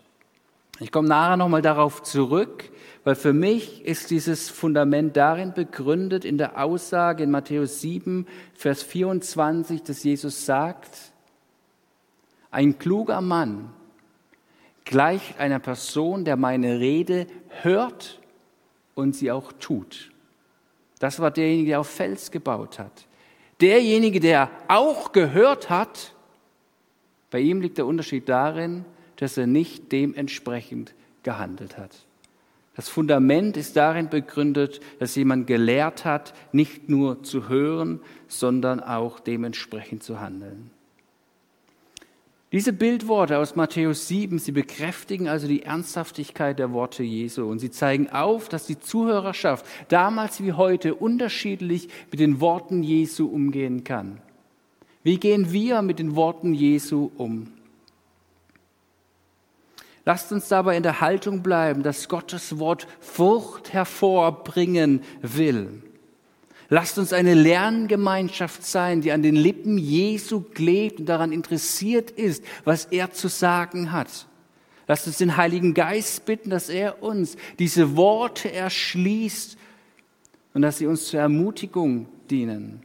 Ich 0.79 0.91
komme 0.91 1.07
nachher 1.07 1.37
nochmal 1.37 1.61
darauf 1.61 2.03
zurück, 2.03 2.69
weil 3.05 3.15
für 3.15 3.31
mich 3.31 3.85
ist 3.85 4.09
dieses 4.09 4.49
Fundament 4.49 5.15
darin 5.15 5.53
begründet 5.53 6.25
in 6.25 6.37
der 6.37 6.61
Aussage 6.61 7.23
in 7.23 7.31
Matthäus 7.31 7.79
7, 7.79 8.27
Vers 8.55 8.83
24, 8.83 9.83
dass 9.83 10.03
Jesus 10.03 10.45
sagt, 10.45 11.13
ein 12.51 12.77
kluger 12.77 13.21
Mann 13.21 13.71
gleicht 14.83 15.39
einer 15.39 15.59
Person, 15.59 16.25
der 16.25 16.35
meine 16.35 16.79
Rede 16.79 17.27
hört 17.61 18.19
und 18.95 19.15
sie 19.15 19.31
auch 19.31 19.53
tut. 19.53 20.11
Das 20.99 21.19
war 21.19 21.31
derjenige, 21.31 21.69
der 21.69 21.79
auf 21.81 21.89
Fels 21.89 22.31
gebaut 22.31 22.79
hat. 22.79 23.07
Derjenige, 23.61 24.19
der 24.19 24.49
auch 24.67 25.11
gehört 25.11 25.69
hat, 25.69 26.13
bei 27.31 27.39
ihm 27.39 27.61
liegt 27.61 27.77
der 27.77 27.85
Unterschied 27.85 28.27
darin, 28.27 28.85
dass 29.17 29.37
er 29.37 29.47
nicht 29.47 29.91
dementsprechend 29.91 30.93
gehandelt 31.23 31.77
hat. 31.77 32.05
Das 32.75 32.89
Fundament 32.89 33.55
ist 33.55 33.77
darin 33.77 34.09
begründet, 34.09 34.81
dass 34.99 35.15
jemand 35.15 35.47
gelehrt 35.47 36.03
hat, 36.03 36.33
nicht 36.51 36.89
nur 36.89 37.23
zu 37.23 37.47
hören, 37.47 38.01
sondern 38.27 38.81
auch 38.81 39.19
dementsprechend 39.19 40.03
zu 40.03 40.19
handeln. 40.19 40.71
Diese 42.51 42.73
Bildworte 42.73 43.37
aus 43.37 43.55
Matthäus 43.55 44.07
7, 44.07 44.39
sie 44.39 44.51
bekräftigen 44.51 45.27
also 45.27 45.47
die 45.47 45.63
Ernsthaftigkeit 45.63 46.59
der 46.59 46.71
Worte 46.71 47.03
Jesu 47.03 47.49
und 47.49 47.59
sie 47.59 47.71
zeigen 47.71 48.09
auf, 48.11 48.49
dass 48.49 48.65
die 48.65 48.79
Zuhörerschaft 48.79 49.65
damals 49.89 50.41
wie 50.41 50.53
heute 50.53 50.95
unterschiedlich 50.95 51.89
mit 52.11 52.19
den 52.19 52.39
Worten 52.39 52.83
Jesu 52.83 53.27
umgehen 53.27 53.83
kann. 53.83 54.21
Wie 55.03 55.17
gehen 55.17 55.51
wir 55.51 55.81
mit 55.81 55.99
den 55.99 56.15
Worten 56.15 56.53
Jesu 56.53 57.11
um? 57.17 57.47
Lasst 60.05 60.31
uns 60.31 60.47
dabei 60.47 60.77
in 60.77 60.83
der 60.83 61.01
Haltung 61.01 61.41
bleiben, 61.41 61.81
dass 61.81 62.07
Gottes 62.07 62.59
Wort 62.59 62.87
Frucht 62.99 63.73
hervorbringen 63.73 65.01
will. 65.21 65.81
Lasst 66.69 66.97
uns 66.97 67.11
eine 67.11 67.33
Lerngemeinschaft 67.33 68.63
sein, 68.63 69.01
die 69.01 69.11
an 69.11 69.23
den 69.23 69.35
Lippen 69.35 69.77
Jesu 69.77 70.41
klebt 70.41 70.99
und 70.99 71.05
daran 71.07 71.31
interessiert 71.31 72.11
ist, 72.11 72.43
was 72.63 72.85
er 72.85 73.11
zu 73.11 73.27
sagen 73.27 73.91
hat. 73.91 74.27
Lasst 74.87 75.07
uns 75.07 75.17
den 75.17 75.37
Heiligen 75.37 75.73
Geist 75.73 76.25
bitten, 76.25 76.51
dass 76.51 76.69
er 76.69 77.01
uns 77.01 77.37
diese 77.57 77.95
Worte 77.95 78.51
erschließt 78.51 79.57
und 80.53 80.61
dass 80.61 80.77
sie 80.77 80.85
uns 80.85 81.07
zur 81.07 81.19
Ermutigung 81.19 82.07
dienen. 82.29 82.83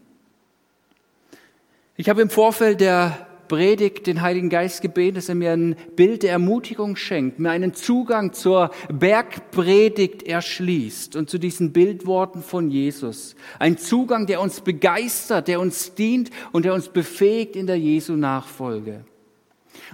Ich 1.96 2.08
habe 2.08 2.22
im 2.22 2.30
Vorfeld 2.30 2.80
der 2.80 3.26
Predigt 3.50 4.06
den 4.06 4.22
Heiligen 4.22 4.48
Geist 4.48 4.80
gebeten, 4.80 5.16
dass 5.16 5.28
er 5.28 5.34
mir 5.34 5.50
ein 5.50 5.74
Bild 5.96 6.22
der 6.22 6.30
Ermutigung 6.30 6.94
schenkt, 6.94 7.40
mir 7.40 7.50
einen 7.50 7.74
Zugang 7.74 8.32
zur 8.32 8.70
Bergpredigt 8.88 10.22
erschließt 10.22 11.16
und 11.16 11.28
zu 11.28 11.36
diesen 11.36 11.72
Bildworten 11.72 12.44
von 12.44 12.70
Jesus. 12.70 13.34
Ein 13.58 13.76
Zugang, 13.76 14.26
der 14.26 14.40
uns 14.40 14.60
begeistert, 14.60 15.48
der 15.48 15.58
uns 15.58 15.94
dient 15.96 16.30
und 16.52 16.64
der 16.64 16.74
uns 16.74 16.90
befähigt 16.90 17.56
in 17.56 17.66
der 17.66 17.76
Jesu 17.76 18.12
Nachfolge. 18.12 19.04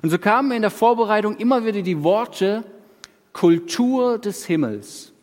Und 0.03 0.11
so 0.11 0.19
kamen 0.19 0.53
in 0.53 0.61
der 0.61 0.71
Vorbereitung 0.71 1.39
immer 1.39 1.65
wieder 1.65 1.81
die 1.81 2.03
Worte 2.05 2.63
Kultur 3.33 4.19
des 4.19 4.45
Himmels. 4.45 5.15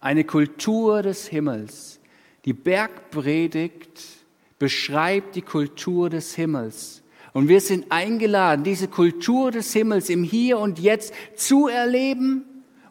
Eine 0.00 0.24
Kultur 0.24 1.02
des 1.02 1.28
Himmels. 1.28 2.00
Die 2.46 2.54
Bergpredigt 2.54 4.15
beschreibt 4.58 5.36
die 5.36 5.42
Kultur 5.42 6.10
des 6.10 6.34
Himmels. 6.34 7.02
Und 7.32 7.48
wir 7.48 7.60
sind 7.60 7.86
eingeladen, 7.90 8.64
diese 8.64 8.88
Kultur 8.88 9.50
des 9.50 9.72
Himmels 9.72 10.08
im 10.08 10.22
Hier 10.22 10.58
und 10.58 10.78
Jetzt 10.78 11.12
zu 11.34 11.68
erleben 11.68 12.44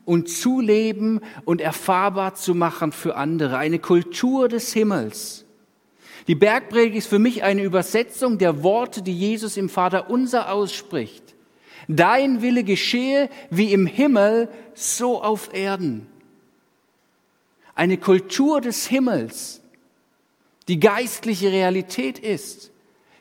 und 0.06 0.30
zu 0.30 0.60
leben 0.60 1.20
und 1.46 1.62
erfahrbar 1.62 2.36
zu 2.36 2.54
machen 2.54 2.92
für 2.92 3.16
andere. 3.16 3.58
Eine 3.58 3.80
Kultur 3.80 4.48
des 4.48 4.72
Himmels. 4.72 5.46
Die 6.28 6.36
Bergpredigt 6.36 6.96
ist 6.96 7.08
für 7.08 7.20
mich 7.20 7.44
eine 7.44 7.64
Übersetzung 7.64 8.38
der 8.38 8.64
Worte, 8.64 9.02
die 9.02 9.18
Jesus 9.18 9.58
im 9.58 9.70
Vater 9.70 10.10
unser 10.10 10.52
ausspricht. 10.52 11.36
Dein 11.88 12.42
Wille 12.42 12.64
geschehe 12.64 13.30
wie 13.50 13.74
im 13.74 13.86
Himmel, 13.86 14.50
so 14.74 15.22
auf 15.22 15.54
Erden. 15.54 16.08
Eine 17.76 17.98
Kultur 17.98 18.62
des 18.62 18.88
Himmels 18.88 19.62
die 20.68 20.80
geistliche 20.80 21.52
Realität 21.52 22.20
ist, 22.20 22.72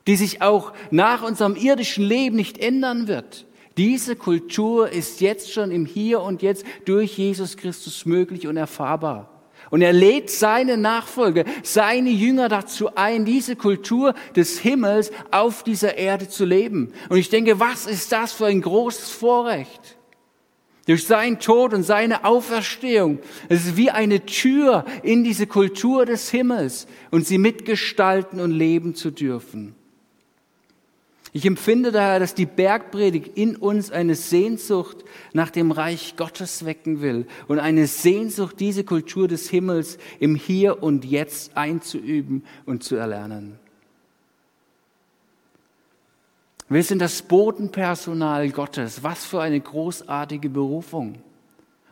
die 0.06 0.16
sich 0.16 0.42
auch 0.42 0.72
nach 0.90 1.22
unserem 1.22 1.56
irdischen 1.56 2.04
Leben 2.04 2.36
nicht 2.36 2.58
ändern 2.58 3.08
wird. 3.08 3.46
Diese 3.76 4.16
Kultur 4.16 4.90
ist 4.90 5.20
jetzt 5.20 5.52
schon 5.52 5.70
im 5.70 5.84
Hier 5.84 6.20
und 6.20 6.42
Jetzt 6.42 6.64
durch 6.84 7.18
Jesus 7.18 7.56
Christus 7.56 8.06
möglich 8.06 8.46
und 8.46 8.56
erfahrbar. 8.56 9.30
Und 9.70 9.82
er 9.82 9.92
lädt 9.92 10.30
seine 10.30 10.76
Nachfolger, 10.76 11.44
seine 11.62 12.10
Jünger 12.10 12.48
dazu 12.48 12.94
ein, 12.94 13.24
diese 13.24 13.56
Kultur 13.56 14.14
des 14.36 14.60
Himmels 14.60 15.10
auf 15.32 15.64
dieser 15.64 15.96
Erde 15.96 16.28
zu 16.28 16.44
leben. 16.44 16.92
Und 17.08 17.16
ich 17.16 17.30
denke, 17.30 17.58
was 17.58 17.86
ist 17.86 18.12
das 18.12 18.32
für 18.32 18.46
ein 18.46 18.60
großes 18.60 19.10
Vorrecht? 19.10 19.93
Durch 20.86 21.06
seinen 21.06 21.38
Tod 21.38 21.72
und 21.72 21.82
seine 21.82 22.24
Auferstehung. 22.24 23.18
Es 23.48 23.64
ist 23.64 23.76
wie 23.76 23.90
eine 23.90 24.26
Tür 24.26 24.84
in 25.02 25.24
diese 25.24 25.46
Kultur 25.46 26.04
des 26.04 26.30
Himmels 26.30 26.86
und 27.10 27.26
sie 27.26 27.38
mitgestalten 27.38 28.38
und 28.40 28.50
leben 28.50 28.94
zu 28.94 29.10
dürfen. 29.10 29.74
Ich 31.36 31.46
empfinde 31.46 31.90
daher, 31.90 32.20
dass 32.20 32.34
die 32.34 32.46
Bergpredigt 32.46 33.36
in 33.36 33.56
uns 33.56 33.90
eine 33.90 34.14
Sehnsucht 34.14 35.04
nach 35.32 35.50
dem 35.50 35.72
Reich 35.72 36.14
Gottes 36.16 36.64
wecken 36.64 37.00
will 37.00 37.26
und 37.48 37.58
eine 37.58 37.88
Sehnsucht, 37.88 38.60
diese 38.60 38.84
Kultur 38.84 39.26
des 39.26 39.50
Himmels 39.50 39.98
im 40.20 40.36
Hier 40.36 40.80
und 40.80 41.04
Jetzt 41.04 41.56
einzuüben 41.56 42.44
und 42.66 42.84
zu 42.84 42.94
erlernen. 42.94 43.58
Wir 46.68 46.82
sind 46.82 47.00
das 47.00 47.22
Bodenpersonal 47.22 48.48
Gottes. 48.50 49.02
Was 49.02 49.24
für 49.24 49.40
eine 49.40 49.60
großartige 49.60 50.48
Berufung. 50.48 51.16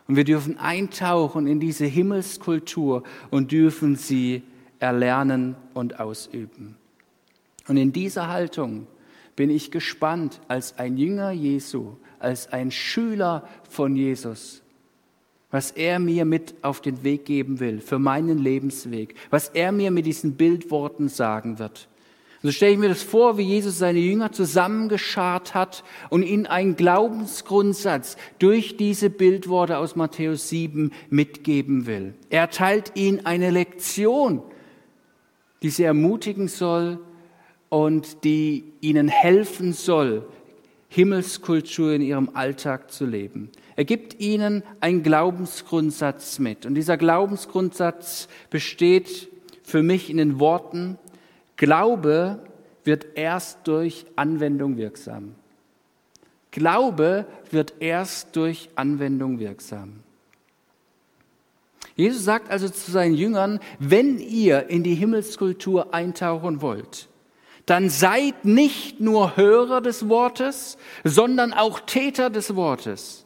Und 0.07 0.15
wir 0.15 0.23
dürfen 0.23 0.57
eintauchen 0.57 1.47
in 1.47 1.59
diese 1.59 1.85
Himmelskultur 1.85 3.03
und 3.29 3.51
dürfen 3.51 3.95
sie 3.95 4.43
erlernen 4.79 5.55
und 5.73 5.99
ausüben. 5.99 6.75
Und 7.67 7.77
in 7.77 7.93
dieser 7.93 8.27
Haltung 8.27 8.87
bin 9.35 9.49
ich 9.49 9.71
gespannt 9.71 10.41
als 10.47 10.77
ein 10.77 10.97
Jünger 10.97 11.31
Jesu, 11.31 11.93
als 12.19 12.51
ein 12.51 12.71
Schüler 12.71 13.47
von 13.69 13.95
Jesus, 13.95 14.61
was 15.51 15.71
er 15.71 15.99
mir 15.99 16.25
mit 16.25 16.55
auf 16.63 16.81
den 16.81 17.03
Weg 17.03 17.25
geben 17.25 17.59
will 17.59 17.79
für 17.79 17.99
meinen 17.99 18.39
Lebensweg, 18.39 19.15
was 19.29 19.49
er 19.49 19.71
mir 19.71 19.91
mit 19.91 20.05
diesen 20.05 20.33
Bildworten 20.33 21.07
sagen 21.07 21.59
wird. 21.59 21.87
So 22.43 22.51
stelle 22.51 22.73
ich 22.73 22.77
mir 22.77 22.89
das 22.89 23.01
vor, 23.01 23.37
wie 23.37 23.43
Jesus 23.43 23.77
seine 23.77 23.99
Jünger 23.99 24.33
zusammengeschart 24.33 25.55
hat 25.55 25.83
und 26.09 26.23
ihnen 26.23 26.45
einen 26.45 26.75
Glaubensgrundsatz 26.75 28.17
durch 28.37 28.75
diese 28.75 29.09
Bildworte 29.09 29.77
aus 29.77 29.95
Matthäus 29.95 30.49
7 30.49 30.91
mitgeben 31.09 31.87
will. 31.87 32.13
Er 32.29 32.49
teilt 32.49 32.91
ihnen 32.95 33.25
eine 33.25 33.49
Lektion, 33.49 34.43
die 35.61 35.69
sie 35.69 35.83
ermutigen 35.83 36.49
soll, 36.49 36.99
und 37.73 38.23
die 38.23 38.65
ihnen 38.81 39.07
helfen 39.07 39.73
soll, 39.73 40.27
Himmelskultur 40.89 41.93
in 41.93 42.03
ihrem 42.03 42.29
Alltag 42.35 42.91
zu 42.91 43.03
leben. 43.03 43.49
Er 43.75 43.83
gibt 43.83 44.19
ihnen 44.19 44.61
einen 44.79 45.01
Glaubensgrundsatz 45.01 46.37
mit. 46.37 46.67
Und 46.67 46.75
dieser 46.75 46.97
Glaubensgrundsatz 46.97 48.27
besteht 48.51 49.27
für 49.63 49.81
mich 49.81 50.11
in 50.11 50.17
den 50.17 50.39
Worten, 50.39 50.99
Glaube 51.57 52.39
wird 52.83 53.05
erst 53.15 53.59
durch 53.65 54.05
Anwendung 54.15 54.77
wirksam. 54.77 55.35
Glaube 56.51 57.25
wird 57.49 57.75
erst 57.79 58.35
durch 58.35 58.69
Anwendung 58.75 59.39
wirksam. 59.39 60.03
Jesus 61.95 62.23
sagt 62.23 62.49
also 62.49 62.69
zu 62.69 62.91
seinen 62.91 63.15
Jüngern, 63.15 63.59
wenn 63.79 64.19
ihr 64.19 64.69
in 64.69 64.83
die 64.83 64.95
Himmelskultur 64.95 65.93
eintauchen 65.93 66.61
wollt, 66.61 67.07
dann 67.65 67.89
seid 67.89 68.45
nicht 68.45 68.99
nur 68.99 69.37
Hörer 69.37 69.81
des 69.81 70.09
Wortes, 70.09 70.77
sondern 71.03 71.53
auch 71.53 71.79
Täter 71.79 72.29
des 72.29 72.55
Wortes. 72.55 73.25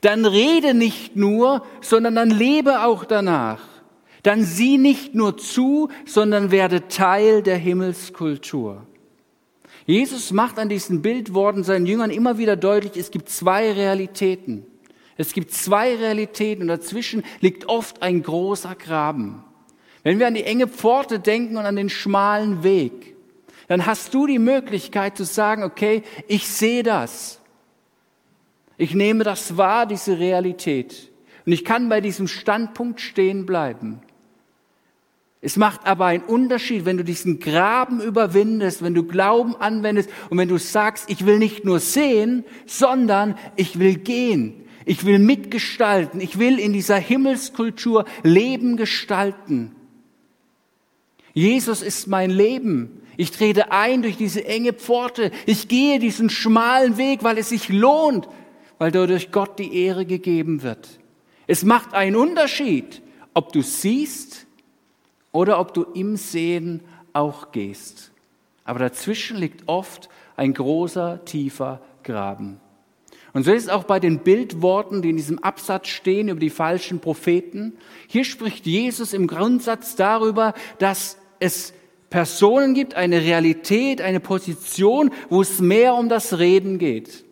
Dann 0.00 0.26
rede 0.26 0.74
nicht 0.74 1.16
nur, 1.16 1.64
sondern 1.80 2.14
dann 2.14 2.30
lebe 2.30 2.82
auch 2.82 3.04
danach. 3.04 3.60
Dann 4.22 4.44
sieh 4.44 4.78
nicht 4.78 5.14
nur 5.14 5.36
zu, 5.36 5.88
sondern 6.06 6.50
werde 6.50 6.88
Teil 6.88 7.42
der 7.42 7.56
Himmelskultur. 7.56 8.86
Jesus 9.86 10.32
macht 10.32 10.58
an 10.58 10.68
diesen 10.68 11.00
Bildworten 11.00 11.64
seinen 11.64 11.86
Jüngern 11.86 12.10
immer 12.10 12.36
wieder 12.36 12.56
deutlich, 12.56 12.96
es 12.96 13.10
gibt 13.10 13.30
zwei 13.30 13.72
Realitäten. 13.72 14.66
Es 15.16 15.32
gibt 15.32 15.52
zwei 15.52 15.96
Realitäten 15.96 16.62
und 16.62 16.68
dazwischen 16.68 17.24
liegt 17.40 17.68
oft 17.68 18.02
ein 18.02 18.22
großer 18.22 18.74
Graben. 18.74 19.42
Wenn 20.04 20.18
wir 20.18 20.26
an 20.26 20.34
die 20.34 20.44
enge 20.44 20.68
Pforte 20.68 21.18
denken 21.18 21.56
und 21.56 21.66
an 21.66 21.76
den 21.76 21.88
schmalen 21.88 22.62
Weg, 22.62 23.16
dann 23.66 23.84
hast 23.84 24.14
du 24.14 24.26
die 24.26 24.38
Möglichkeit 24.38 25.16
zu 25.16 25.24
sagen, 25.24 25.62
okay, 25.62 26.02
ich 26.28 26.46
sehe 26.46 26.82
das. 26.82 27.40
Ich 28.76 28.94
nehme 28.94 29.24
das 29.24 29.56
wahr, 29.56 29.86
diese 29.86 30.18
Realität. 30.18 31.10
Und 31.44 31.52
ich 31.52 31.64
kann 31.64 31.88
bei 31.88 32.00
diesem 32.00 32.28
Standpunkt 32.28 33.00
stehen 33.00 33.44
bleiben. 33.44 34.00
Es 35.40 35.56
macht 35.56 35.86
aber 35.86 36.06
einen 36.06 36.24
Unterschied, 36.24 36.84
wenn 36.84 36.96
du 36.96 37.04
diesen 37.04 37.38
Graben 37.38 38.00
überwindest, 38.00 38.82
wenn 38.82 38.94
du 38.94 39.04
Glauben 39.04 39.54
anwendest 39.56 40.10
und 40.30 40.38
wenn 40.38 40.48
du 40.48 40.58
sagst, 40.58 41.08
ich 41.08 41.26
will 41.26 41.38
nicht 41.38 41.64
nur 41.64 41.78
sehen, 41.78 42.44
sondern 42.66 43.36
ich 43.54 43.78
will 43.78 43.96
gehen. 43.96 44.64
Ich 44.84 45.04
will 45.04 45.18
mitgestalten. 45.18 46.20
Ich 46.20 46.38
will 46.38 46.58
in 46.58 46.72
dieser 46.72 46.96
Himmelskultur 46.96 48.04
Leben 48.24 48.76
gestalten. 48.76 49.76
Jesus 51.34 51.82
ist 51.82 52.08
mein 52.08 52.30
Leben. 52.30 53.02
Ich 53.16 53.30
trete 53.30 53.70
ein 53.70 54.02
durch 54.02 54.16
diese 54.16 54.44
enge 54.44 54.72
Pforte. 54.72 55.30
Ich 55.46 55.68
gehe 55.68 56.00
diesen 56.00 56.30
schmalen 56.30 56.96
Weg, 56.96 57.22
weil 57.22 57.38
es 57.38 57.50
sich 57.50 57.68
lohnt, 57.68 58.28
weil 58.78 58.90
dadurch 58.90 59.30
Gott 59.30 59.58
die 59.58 59.84
Ehre 59.84 60.04
gegeben 60.04 60.62
wird. 60.62 60.98
Es 61.46 61.64
macht 61.64 61.94
einen 61.94 62.16
Unterschied, 62.16 63.02
ob 63.34 63.52
du 63.52 63.62
siehst 63.62 64.47
oder 65.38 65.60
ob 65.60 65.72
du 65.72 65.84
im 65.94 66.16
Sehen 66.16 66.80
auch 67.12 67.52
gehst. 67.52 68.10
Aber 68.64 68.80
dazwischen 68.80 69.36
liegt 69.36 69.68
oft 69.68 70.08
ein 70.36 70.52
großer, 70.52 71.24
tiefer 71.24 71.80
Graben. 72.02 72.60
Und 73.32 73.44
so 73.44 73.52
ist 73.52 73.62
es 73.62 73.68
auch 73.68 73.84
bei 73.84 74.00
den 74.00 74.24
Bildworten, 74.24 75.00
die 75.00 75.10
in 75.10 75.16
diesem 75.16 75.38
Absatz 75.38 75.86
stehen 75.86 76.28
über 76.28 76.40
die 76.40 76.50
falschen 76.50 76.98
Propheten. 76.98 77.74
Hier 78.08 78.24
spricht 78.24 78.66
Jesus 78.66 79.12
im 79.12 79.28
Grundsatz 79.28 79.94
darüber, 79.94 80.54
dass 80.80 81.18
es 81.38 81.72
Personen 82.10 82.74
gibt, 82.74 82.96
eine 82.96 83.20
Realität, 83.20 84.00
eine 84.00 84.18
Position, 84.18 85.12
wo 85.28 85.40
es 85.40 85.60
mehr 85.60 85.94
um 85.94 86.08
das 86.08 86.40
Reden 86.40 86.78
geht. 86.78 87.24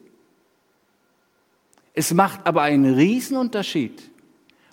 Es 1.92 2.14
macht 2.14 2.46
aber 2.46 2.62
einen 2.62 2.94
Riesenunterschied, 2.94 4.00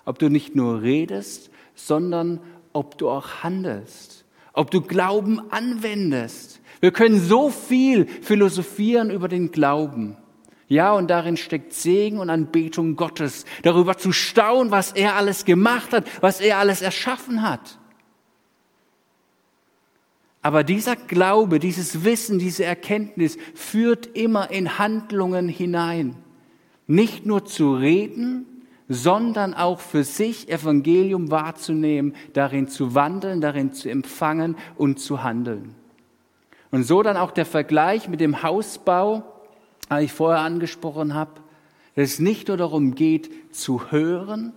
ob 0.04 0.20
du 0.20 0.28
nicht 0.28 0.54
nur 0.54 0.82
redest, 0.82 1.50
sondern 1.74 2.38
ob 2.74 2.98
du 2.98 3.08
auch 3.08 3.42
handelst, 3.42 4.26
ob 4.52 4.70
du 4.70 4.82
Glauben 4.82 5.40
anwendest. 5.50 6.60
Wir 6.80 6.92
können 6.92 7.18
so 7.18 7.48
viel 7.48 8.06
philosophieren 8.06 9.10
über 9.10 9.28
den 9.28 9.50
Glauben. 9.50 10.18
Ja, 10.68 10.92
und 10.92 11.08
darin 11.08 11.36
steckt 11.36 11.72
Segen 11.72 12.18
und 12.18 12.28
Anbetung 12.28 12.96
Gottes, 12.96 13.46
darüber 13.62 13.96
zu 13.96 14.12
staunen, 14.12 14.70
was 14.70 14.92
er 14.92 15.14
alles 15.14 15.44
gemacht 15.44 15.92
hat, 15.92 16.06
was 16.20 16.40
er 16.40 16.58
alles 16.58 16.82
erschaffen 16.82 17.42
hat. 17.42 17.78
Aber 20.42 20.62
dieser 20.62 20.96
Glaube, 20.96 21.58
dieses 21.58 22.04
Wissen, 22.04 22.38
diese 22.38 22.64
Erkenntnis 22.64 23.38
führt 23.54 24.06
immer 24.14 24.50
in 24.50 24.78
Handlungen 24.78 25.48
hinein. 25.48 26.16
Nicht 26.86 27.24
nur 27.24 27.46
zu 27.46 27.74
reden, 27.74 28.53
sondern 28.88 29.54
auch 29.54 29.80
für 29.80 30.04
sich 30.04 30.48
Evangelium 30.50 31.30
wahrzunehmen, 31.30 32.14
darin 32.32 32.68
zu 32.68 32.94
wandeln, 32.94 33.40
darin 33.40 33.72
zu 33.72 33.88
empfangen 33.88 34.56
und 34.76 35.00
zu 35.00 35.22
handeln. 35.22 35.74
Und 36.70 36.84
so 36.84 37.02
dann 37.02 37.16
auch 37.16 37.30
der 37.30 37.46
Vergleich 37.46 38.08
mit 38.08 38.20
dem 38.20 38.42
Hausbau, 38.42 39.22
den 39.90 40.04
ich 40.04 40.12
vorher 40.12 40.42
angesprochen 40.42 41.14
habe, 41.14 41.30
dass 41.94 42.14
es 42.14 42.18
nicht 42.18 42.48
nur 42.48 42.56
darum 42.56 42.94
geht, 42.94 43.54
zu 43.54 43.90
hören, 43.90 44.52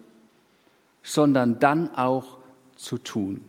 sondern 1.03 1.59
dann 1.59 1.93
auch 1.95 2.37
zu 2.75 2.97
tun. 2.97 3.41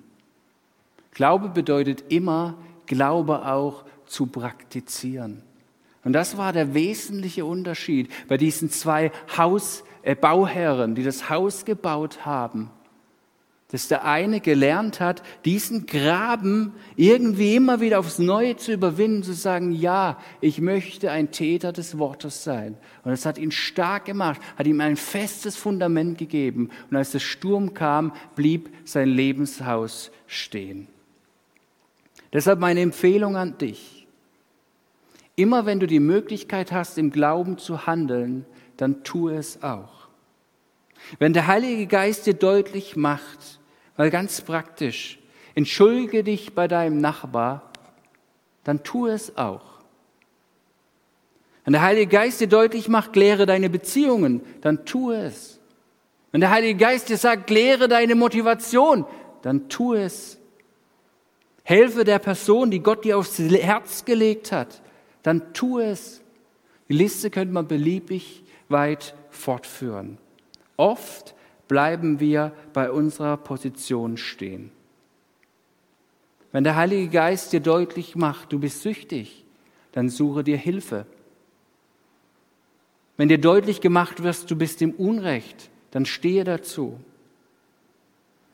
Glaube 1.12 1.48
bedeutet 1.48 2.04
immer, 2.08 2.54
Glaube 2.86 3.46
auch 3.46 3.84
zu 4.06 4.26
praktizieren. 4.26 5.42
Und 6.04 6.12
das 6.14 6.38
war 6.38 6.52
der 6.52 6.74
wesentliche 6.74 7.44
Unterschied 7.44 8.10
bei 8.28 8.36
diesen 8.36 8.70
zwei 8.70 9.12
Haus, 9.36 9.84
äh, 9.97 9.97
Bauherren, 10.14 10.94
die 10.94 11.02
das 11.02 11.28
Haus 11.28 11.64
gebaut 11.64 12.24
haben. 12.24 12.70
Dass 13.70 13.88
der 13.88 14.06
eine 14.06 14.40
gelernt 14.40 14.98
hat, 14.98 15.22
diesen 15.44 15.84
Graben 15.84 16.72
irgendwie 16.96 17.54
immer 17.54 17.82
wieder 17.82 17.98
aufs 17.98 18.18
Neue 18.18 18.56
zu 18.56 18.72
überwinden, 18.72 19.22
zu 19.22 19.34
sagen, 19.34 19.72
ja, 19.72 20.16
ich 20.40 20.62
möchte 20.62 21.10
ein 21.10 21.30
Täter 21.32 21.72
des 21.72 21.98
Wortes 21.98 22.44
sein. 22.44 22.78
Und 23.04 23.10
das 23.10 23.26
hat 23.26 23.36
ihn 23.36 23.50
stark 23.50 24.06
gemacht, 24.06 24.40
hat 24.56 24.66
ihm 24.66 24.80
ein 24.80 24.96
festes 24.96 25.56
Fundament 25.56 26.16
gegeben. 26.16 26.70
Und 26.90 26.96
als 26.96 27.10
der 27.10 27.18
Sturm 27.18 27.74
kam, 27.74 28.14
blieb 28.36 28.70
sein 28.86 29.08
Lebenshaus 29.08 30.10
stehen. 30.26 30.88
Deshalb 32.32 32.60
meine 32.60 32.80
Empfehlung 32.80 33.36
an 33.36 33.58
dich. 33.58 34.06
Immer 35.36 35.66
wenn 35.66 35.78
du 35.78 35.86
die 35.86 36.00
Möglichkeit 36.00 36.72
hast, 36.72 36.96
im 36.96 37.10
Glauben 37.10 37.58
zu 37.58 37.86
handeln, 37.86 38.46
dann 38.78 39.04
tu 39.04 39.28
es 39.28 39.62
auch. 39.62 39.97
Wenn 41.18 41.32
der 41.32 41.46
Heilige 41.46 41.86
Geist 41.86 42.26
dir 42.26 42.34
deutlich 42.34 42.96
macht, 42.96 43.58
Weil 43.98 44.10
ganz 44.10 44.40
praktisch, 44.40 45.18
entschuldige 45.56 46.22
dich 46.22 46.54
bei 46.54 46.68
deinem 46.68 47.00
Nachbar, 47.00 47.72
dann 48.62 48.84
tu 48.84 49.08
es 49.08 49.36
auch. 49.36 49.80
Wenn 51.64 51.72
der 51.72 51.82
Heilige 51.82 52.06
Geist 52.06 52.40
dir 52.40 52.46
deutlich 52.46 52.88
macht, 52.88 53.12
kläre 53.12 53.44
deine 53.44 53.68
Beziehungen, 53.68 54.40
dann 54.60 54.86
tu 54.86 55.10
es. 55.10 55.58
Wenn 56.30 56.40
der 56.40 56.50
Heilige 56.50 56.78
Geist 56.78 57.08
dir 57.08 57.16
sagt, 57.16 57.48
kläre 57.48 57.88
deine 57.88 58.14
Motivation, 58.14 59.04
dann 59.42 59.68
tu 59.68 59.94
es. 59.94 60.38
Helfe 61.64 62.04
der 62.04 62.20
Person, 62.20 62.70
die 62.70 62.80
Gott 62.80 63.04
dir 63.04 63.18
aufs 63.18 63.38
Herz 63.40 64.04
gelegt 64.04 64.52
hat, 64.52 64.80
dann 65.24 65.52
tu 65.54 65.80
es. 65.80 66.22
Die 66.88 66.94
Liste 66.94 67.30
könnte 67.30 67.52
man 67.52 67.66
beliebig 67.66 68.44
weit 68.68 69.14
fortführen. 69.30 70.18
Oft 70.78 71.34
bleiben 71.66 72.20
wir 72.20 72.52
bei 72.72 72.90
unserer 72.90 73.36
Position 73.36 74.16
stehen. 74.16 74.70
Wenn 76.52 76.64
der 76.64 76.76
Heilige 76.76 77.08
Geist 77.08 77.52
dir 77.52 77.60
deutlich 77.60 78.16
macht, 78.16 78.52
du 78.52 78.58
bist 78.58 78.80
süchtig, 78.82 79.44
dann 79.92 80.08
suche 80.08 80.44
dir 80.44 80.56
Hilfe. 80.56 81.04
Wenn 83.18 83.28
dir 83.28 83.38
deutlich 83.38 83.80
gemacht 83.80 84.22
wird, 84.22 84.50
du 84.50 84.56
bist 84.56 84.80
im 84.80 84.92
Unrecht, 84.92 85.68
dann 85.90 86.06
stehe 86.06 86.44
dazu. 86.44 86.98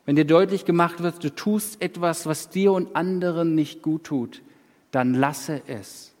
Wenn 0.05 0.15
dir 0.15 0.25
deutlich 0.25 0.65
gemacht 0.65 1.03
wird, 1.03 1.23
du 1.23 1.33
tust 1.33 1.81
etwas, 1.81 2.25
was 2.25 2.49
dir 2.49 2.73
und 2.73 2.95
anderen 2.95 3.55
nicht 3.55 3.81
gut 3.81 4.05
tut, 4.05 4.41
dann 4.91 5.13
lasse 5.13 5.61
es. 5.67 6.13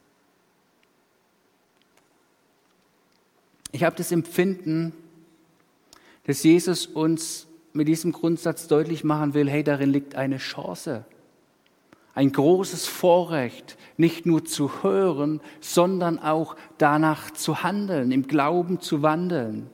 Ich 3.71 3.83
habe 3.83 3.95
das 3.95 4.11
Empfinden, 4.11 4.93
dass 6.25 6.43
Jesus 6.43 6.85
uns 6.85 7.47
mit 7.73 7.87
diesem 7.87 8.11
Grundsatz 8.11 8.67
deutlich 8.67 9.03
machen 9.03 9.33
will, 9.33 9.49
hey, 9.49 9.63
darin 9.63 9.91
liegt 9.91 10.15
eine 10.15 10.37
Chance, 10.37 11.05
ein 12.13 12.31
großes 12.31 12.87
Vorrecht, 12.87 13.77
nicht 13.97 14.25
nur 14.25 14.45
zu 14.45 14.83
hören, 14.83 15.41
sondern 15.59 16.17
auch 16.17 16.55
danach 16.77 17.31
zu 17.31 17.63
handeln, 17.63 18.11
im 18.11 18.27
Glauben 18.27 18.79
zu 18.79 19.01
wandeln. 19.01 19.69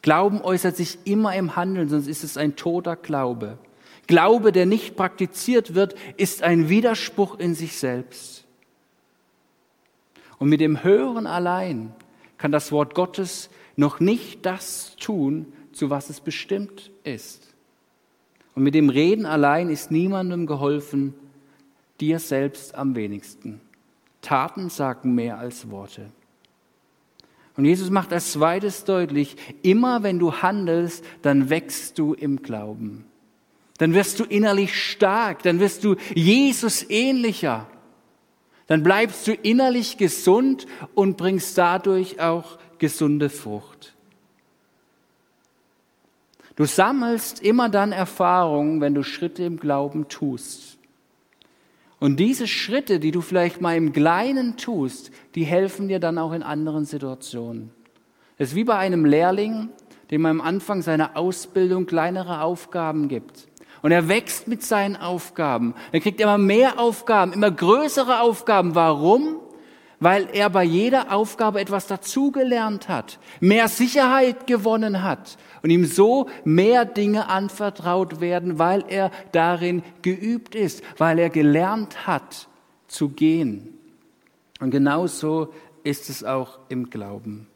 Glauben 0.00 0.40
äußert 0.40 0.76
sich 0.76 0.98
immer 1.04 1.34
im 1.34 1.56
Handeln, 1.56 1.88
sonst 1.88 2.08
ist 2.08 2.24
es 2.24 2.36
ein 2.36 2.56
toter 2.56 2.96
Glaube. 2.96 3.58
Glaube, 4.06 4.52
der 4.52 4.66
nicht 4.66 4.96
praktiziert 4.96 5.74
wird, 5.74 5.94
ist 6.16 6.42
ein 6.42 6.68
Widerspruch 6.68 7.38
in 7.38 7.54
sich 7.54 7.76
selbst. 7.76 8.44
Und 10.38 10.48
mit 10.48 10.60
dem 10.60 10.82
Hören 10.82 11.26
allein 11.26 11.92
kann 12.38 12.52
das 12.52 12.72
Wort 12.72 12.94
Gottes 12.94 13.50
noch 13.76 14.00
nicht 14.00 14.44
das 14.44 14.96
tun, 14.96 15.52
zu 15.74 15.90
was 15.90 16.10
es 16.10 16.20
bestimmt 16.20 16.90
ist. 17.02 17.54
Und 18.54 18.62
mit 18.62 18.74
dem 18.74 18.88
Reden 18.88 19.26
allein 19.26 19.68
ist 19.68 19.90
niemandem 19.90 20.46
geholfen, 20.46 21.14
dir 22.00 22.18
selbst 22.18 22.74
am 22.74 22.94
wenigsten. 22.94 23.60
Taten 24.20 24.70
sagen 24.70 25.14
mehr 25.14 25.38
als 25.38 25.70
Worte. 25.70 26.10
Und 27.56 27.64
Jesus 27.64 27.90
macht 27.90 28.12
als 28.12 28.32
zweites 28.32 28.84
deutlich, 28.84 29.36
immer 29.62 30.02
wenn 30.02 30.18
du 30.18 30.32
handelst, 30.32 31.04
dann 31.22 31.50
wächst 31.50 31.98
du 31.98 32.14
im 32.14 32.42
Glauben. 32.42 33.04
Dann 33.78 33.94
wirst 33.94 34.20
du 34.20 34.24
innerlich 34.24 34.80
stark, 34.80 35.42
dann 35.42 35.60
wirst 35.60 35.84
du 35.84 35.96
Jesus 36.14 36.88
ähnlicher. 36.88 37.66
Dann 38.66 38.82
bleibst 38.82 39.26
du 39.26 39.34
innerlich 39.34 39.98
gesund 39.98 40.66
und 40.94 41.16
bringst 41.16 41.58
dadurch 41.58 42.20
auch 42.20 42.58
gesunde 42.78 43.30
Frucht. 43.30 43.93
Du 46.56 46.64
sammelst 46.64 47.42
immer 47.42 47.68
dann 47.68 47.92
Erfahrungen, 47.92 48.80
wenn 48.80 48.94
du 48.94 49.02
Schritte 49.02 49.42
im 49.42 49.58
Glauben 49.58 50.08
tust. 50.08 50.78
Und 51.98 52.20
diese 52.20 52.46
Schritte, 52.46 53.00
die 53.00 53.10
du 53.10 53.22
vielleicht 53.22 53.60
mal 53.60 53.76
im 53.76 53.92
Kleinen 53.92 54.56
tust, 54.56 55.10
die 55.34 55.44
helfen 55.44 55.88
dir 55.88 55.98
dann 55.98 56.18
auch 56.18 56.32
in 56.32 56.42
anderen 56.42 56.84
Situationen. 56.84 57.70
Es 58.36 58.50
ist 58.50 58.54
wie 58.56 58.64
bei 58.64 58.76
einem 58.76 59.04
Lehrling, 59.04 59.70
dem 60.10 60.22
man 60.22 60.40
am 60.40 60.46
Anfang 60.46 60.82
seiner 60.82 61.16
Ausbildung 61.16 61.86
kleinere 61.86 62.42
Aufgaben 62.42 63.08
gibt. 63.08 63.48
Und 63.82 63.92
er 63.92 64.08
wächst 64.08 64.48
mit 64.48 64.62
seinen 64.62 64.96
Aufgaben. 64.96 65.74
Er 65.92 66.00
kriegt 66.00 66.20
immer 66.20 66.38
mehr 66.38 66.78
Aufgaben, 66.78 67.32
immer 67.32 67.50
größere 67.50 68.20
Aufgaben. 68.20 68.74
Warum? 68.74 69.36
Weil 70.04 70.28
er 70.34 70.50
bei 70.50 70.64
jeder 70.64 71.12
Aufgabe 71.12 71.60
etwas 71.60 71.86
dazugelernt 71.86 72.90
hat, 72.90 73.18
mehr 73.40 73.68
Sicherheit 73.68 74.46
gewonnen 74.46 75.02
hat 75.02 75.38
und 75.62 75.70
ihm 75.70 75.86
so 75.86 76.28
mehr 76.44 76.84
Dinge 76.84 77.30
anvertraut 77.30 78.20
werden, 78.20 78.58
weil 78.58 78.84
er 78.86 79.10
darin 79.32 79.82
geübt 80.02 80.54
ist, 80.54 80.82
weil 80.98 81.18
er 81.18 81.30
gelernt 81.30 82.06
hat 82.06 82.48
zu 82.86 83.08
gehen. 83.08 83.78
Und 84.60 84.72
genauso 84.72 85.54
ist 85.84 86.10
es 86.10 86.22
auch 86.22 86.58
im 86.68 86.90
Glauben. 86.90 87.46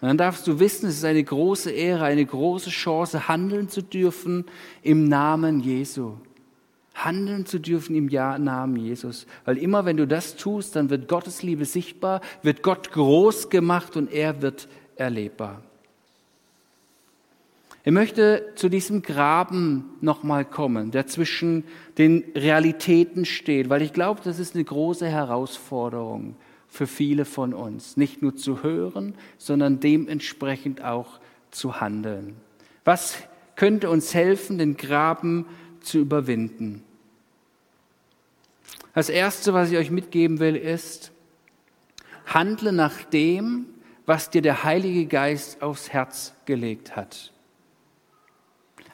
Und 0.00 0.08
dann 0.08 0.18
darfst 0.18 0.44
du 0.48 0.58
wissen, 0.58 0.88
es 0.88 0.96
ist 0.96 1.04
eine 1.04 1.22
große 1.22 1.70
Ehre, 1.70 2.04
eine 2.04 2.26
große 2.26 2.70
Chance, 2.70 3.28
handeln 3.28 3.68
zu 3.68 3.80
dürfen 3.80 4.44
im 4.82 5.04
Namen 5.04 5.60
Jesu 5.60 6.14
handeln 6.96 7.46
zu 7.46 7.60
dürfen 7.60 7.94
im 7.94 8.06
Namen 8.06 8.76
Jesus. 8.76 9.26
Weil 9.44 9.58
immer 9.58 9.84
wenn 9.84 9.96
du 9.96 10.06
das 10.06 10.36
tust, 10.36 10.76
dann 10.76 10.90
wird 10.90 11.08
Gottes 11.08 11.42
Liebe 11.42 11.64
sichtbar, 11.64 12.20
wird 12.42 12.62
Gott 12.62 12.90
groß 12.92 13.50
gemacht 13.50 13.96
und 13.96 14.12
er 14.12 14.42
wird 14.42 14.68
erlebbar. 14.96 15.62
Ich 17.84 17.92
möchte 17.92 18.46
zu 18.56 18.68
diesem 18.68 19.02
Graben 19.02 19.84
nochmal 20.00 20.44
kommen, 20.44 20.90
der 20.90 21.06
zwischen 21.06 21.62
den 21.98 22.24
Realitäten 22.34 23.24
steht, 23.24 23.68
weil 23.68 23.80
ich 23.80 23.92
glaube, 23.92 24.20
das 24.24 24.40
ist 24.40 24.56
eine 24.56 24.64
große 24.64 25.06
Herausforderung 25.06 26.34
für 26.66 26.88
viele 26.88 27.24
von 27.24 27.54
uns. 27.54 27.96
Nicht 27.96 28.22
nur 28.22 28.34
zu 28.34 28.64
hören, 28.64 29.14
sondern 29.38 29.78
dementsprechend 29.78 30.82
auch 30.82 31.20
zu 31.52 31.80
handeln. 31.80 32.34
Was 32.84 33.18
könnte 33.54 33.88
uns 33.88 34.14
helfen, 34.14 34.58
den 34.58 34.76
Graben 34.76 35.46
zu 35.80 35.98
überwinden? 35.98 36.82
Das 38.96 39.10
Erste, 39.10 39.52
was 39.52 39.70
ich 39.70 39.76
euch 39.76 39.90
mitgeben 39.90 40.38
will, 40.38 40.56
ist, 40.56 41.12
handle 42.24 42.72
nach 42.72 43.04
dem, 43.04 43.66
was 44.06 44.30
dir 44.30 44.40
der 44.40 44.64
Heilige 44.64 45.04
Geist 45.04 45.60
aufs 45.60 45.92
Herz 45.92 46.32
gelegt 46.46 46.96
hat. 46.96 47.30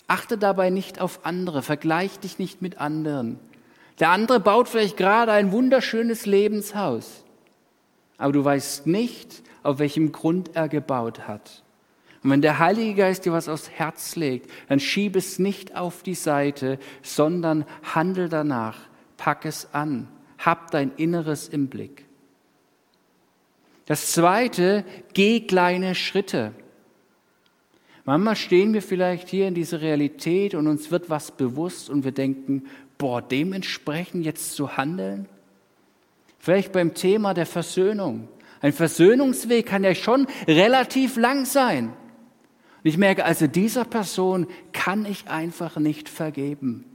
Achte 0.09 0.39
dabei 0.39 0.71
nicht 0.71 1.01
auf 1.01 1.25
andere, 1.25 1.63
vergleich 1.63 2.19
dich 2.19 2.41
nicht 2.41 2.63
mit 2.63 2.79
anderen. 2.79 3.39
Der 4.01 4.11
andere 4.11 4.41
baut 4.41 4.69
vielleicht 4.69 4.97
gerade 4.97 5.31
ein 5.31 5.53
wunderschönes 5.53 6.27
Lebenshaus, 6.27 7.23
aber 8.19 8.33
du 8.33 8.45
weißt 8.45 8.89
nicht, 8.89 9.45
auf 9.63 9.79
welchem 9.79 10.11
Grund 10.11 10.51
er 10.57 10.69
gebaut 10.69 11.29
hat. 11.29 11.63
Und 12.25 12.31
wenn 12.31 12.43
der 12.43 12.59
Heilige 12.59 12.95
Geist 12.95 13.25
dir 13.25 13.33
was 13.33 13.49
aufs 13.49 13.71
Herz 13.71 14.17
legt, 14.17 14.51
dann 14.69 14.81
schieb 14.81 15.15
es 15.15 15.39
nicht 15.39 15.77
auf 15.77 16.03
die 16.03 16.17
Seite, 16.17 16.81
sondern 17.03 17.65
handel 17.85 18.29
danach 18.29 18.79
pack 19.23 19.45
es 19.45 19.73
an, 19.73 20.09
hab 20.37 20.73
dein 20.73 20.91
Inneres 20.97 21.47
im 21.47 21.69
Blick. 21.69 22.07
Das 23.87 24.11
zweite, 24.11 24.85
geh 25.15 25.43
kleine 25.43 25.95
Schritte. 25.95 26.51
Manchmal 28.05 28.35
stehen 28.35 28.75
wir 28.75 28.83
vielleicht 28.83 29.29
hier 29.29 29.47
in 29.47 29.55
dieser 29.55 29.81
Realität 29.81 30.57
und 30.57 30.67
uns 30.67 30.91
wird 30.91 31.09
was 31.09 31.31
bewusst 31.31 31.89
und 31.89 32.03
wir 32.03 32.11
denken, 32.11 32.65
boah, 32.99 33.23
dementsprechend 33.23 34.25
jetzt 34.25 34.57
zu 34.57 34.77
handeln? 34.77 35.29
Vielleicht 36.41 36.73
beim 36.73 36.93
Thema 36.93 37.33
der 37.33 37.47
Versöhnung. 37.47 38.27
Ein 38.61 38.73
Versöhnungsweg 38.73 39.67
kann 39.67 39.85
ja 39.85 39.95
schon 39.95 40.27
relativ 40.49 41.17
lang 41.17 41.45
sein. 41.45 41.91
Und 41.91 41.95
ich 42.83 42.99
merke 42.99 43.25
also, 43.25 43.47
dieser 43.47 43.85
Person 43.85 44.49
kann 44.73 45.07
ich 45.07 45.29
einfach 45.29 45.77
nicht 45.77 46.09
vergeben. 46.09 46.92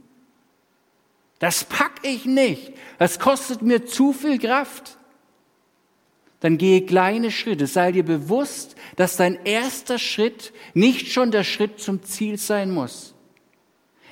Das 1.38 1.64
pack 1.64 2.00
ich 2.02 2.24
nicht. 2.24 2.72
Das 2.98 3.18
kostet 3.18 3.62
mir 3.62 3.86
zu 3.86 4.12
viel 4.12 4.38
Kraft. 4.38 4.98
Dann 6.40 6.58
gehe 6.58 6.82
kleine 6.82 7.30
Schritte. 7.30 7.66
Sei 7.66 7.92
dir 7.92 8.04
bewusst, 8.04 8.76
dass 8.96 9.16
dein 9.16 9.38
erster 9.44 9.98
Schritt 9.98 10.52
nicht 10.74 11.08
schon 11.12 11.30
der 11.30 11.44
Schritt 11.44 11.80
zum 11.80 12.02
Ziel 12.02 12.38
sein 12.38 12.70
muss. 12.70 13.14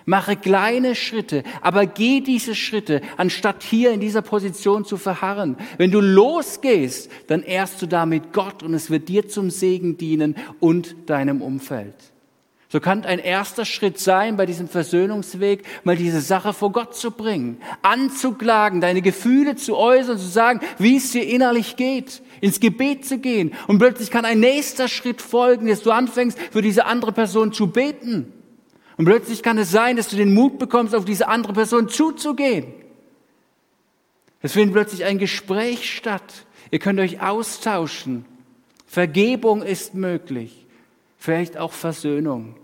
Mache 0.08 0.36
kleine 0.36 0.94
Schritte, 0.94 1.42
aber 1.62 1.84
geh 1.84 2.20
diese 2.20 2.54
Schritte, 2.54 3.00
anstatt 3.16 3.64
hier 3.64 3.90
in 3.90 3.98
dieser 3.98 4.22
Position 4.22 4.84
zu 4.84 4.98
verharren. 4.98 5.56
Wenn 5.78 5.90
du 5.90 6.00
losgehst, 6.00 7.10
dann 7.26 7.42
ehrst 7.42 7.82
du 7.82 7.86
damit 7.86 8.32
Gott 8.32 8.62
und 8.62 8.72
es 8.72 8.88
wird 8.88 9.08
dir 9.08 9.26
zum 9.26 9.50
Segen 9.50 9.98
dienen 9.98 10.36
und 10.60 11.10
deinem 11.10 11.42
Umfeld. 11.42 11.96
So 12.68 12.80
kann 12.80 13.04
ein 13.04 13.20
erster 13.20 13.64
Schritt 13.64 14.00
sein, 14.00 14.36
bei 14.36 14.44
diesem 14.44 14.68
Versöhnungsweg 14.68 15.62
mal 15.84 15.96
diese 15.96 16.20
Sache 16.20 16.52
vor 16.52 16.72
Gott 16.72 16.96
zu 16.96 17.12
bringen, 17.12 17.58
anzuklagen, 17.82 18.80
deine 18.80 19.02
Gefühle 19.02 19.54
zu 19.54 19.76
äußern, 19.76 20.18
zu 20.18 20.26
sagen, 20.26 20.60
wie 20.78 20.96
es 20.96 21.12
dir 21.12 21.24
innerlich 21.24 21.76
geht, 21.76 22.22
ins 22.40 22.58
Gebet 22.58 23.06
zu 23.06 23.18
gehen. 23.18 23.52
Und 23.68 23.78
plötzlich 23.78 24.10
kann 24.10 24.24
ein 24.24 24.40
nächster 24.40 24.88
Schritt 24.88 25.22
folgen, 25.22 25.68
dass 25.68 25.82
du 25.82 25.92
anfängst, 25.92 26.38
für 26.50 26.60
diese 26.60 26.86
andere 26.86 27.12
Person 27.12 27.52
zu 27.52 27.68
beten. 27.68 28.32
Und 28.96 29.04
plötzlich 29.04 29.44
kann 29.44 29.58
es 29.58 29.70
sein, 29.70 29.96
dass 29.96 30.08
du 30.08 30.16
den 30.16 30.34
Mut 30.34 30.58
bekommst, 30.58 30.94
auf 30.94 31.04
diese 31.04 31.28
andere 31.28 31.52
Person 31.52 31.88
zuzugehen. 31.88 32.72
Es 34.42 34.52
findet 34.52 34.74
plötzlich 34.74 35.04
ein 35.04 35.18
Gespräch 35.18 35.94
statt. 35.94 36.46
Ihr 36.72 36.80
könnt 36.80 36.98
euch 36.98 37.20
austauschen. 37.20 38.24
Vergebung 38.86 39.62
ist 39.62 39.94
möglich. 39.94 40.65
Vielleicht 41.16 41.56
auch 41.56 41.72
Versöhnung. 41.72 42.56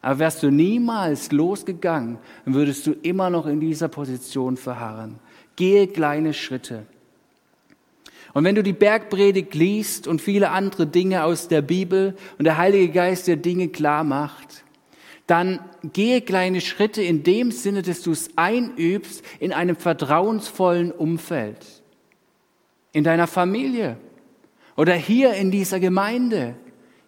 Aber 0.00 0.20
wärst 0.20 0.42
du 0.42 0.50
niemals 0.50 1.32
losgegangen, 1.32 2.18
würdest 2.44 2.86
du 2.86 2.92
immer 3.02 3.30
noch 3.30 3.46
in 3.46 3.60
dieser 3.60 3.88
Position 3.88 4.56
verharren. 4.56 5.18
Gehe 5.56 5.88
kleine 5.88 6.34
Schritte. 6.34 6.86
Und 8.34 8.44
wenn 8.44 8.54
du 8.54 8.62
die 8.62 8.72
Bergpredigt 8.72 9.54
liest 9.54 10.06
und 10.06 10.20
viele 10.20 10.50
andere 10.50 10.86
Dinge 10.86 11.24
aus 11.24 11.48
der 11.48 11.62
Bibel 11.62 12.14
und 12.38 12.44
der 12.44 12.58
Heilige 12.58 12.92
Geist 12.92 13.26
dir 13.26 13.36
Dinge 13.36 13.68
klar 13.68 14.04
macht, 14.04 14.64
dann 15.26 15.60
gehe 15.92 16.20
kleine 16.20 16.60
Schritte 16.60 17.02
in 17.02 17.22
dem 17.22 17.50
Sinne, 17.50 17.82
dass 17.82 18.02
du 18.02 18.12
es 18.12 18.30
einübst 18.36 19.22
in 19.40 19.52
einem 19.52 19.76
vertrauensvollen 19.76 20.90
Umfeld. 20.92 21.66
In 22.92 23.04
deiner 23.04 23.26
Familie 23.26 23.98
oder 24.76 24.94
hier 24.94 25.34
in 25.34 25.50
dieser 25.50 25.80
Gemeinde. 25.80 26.54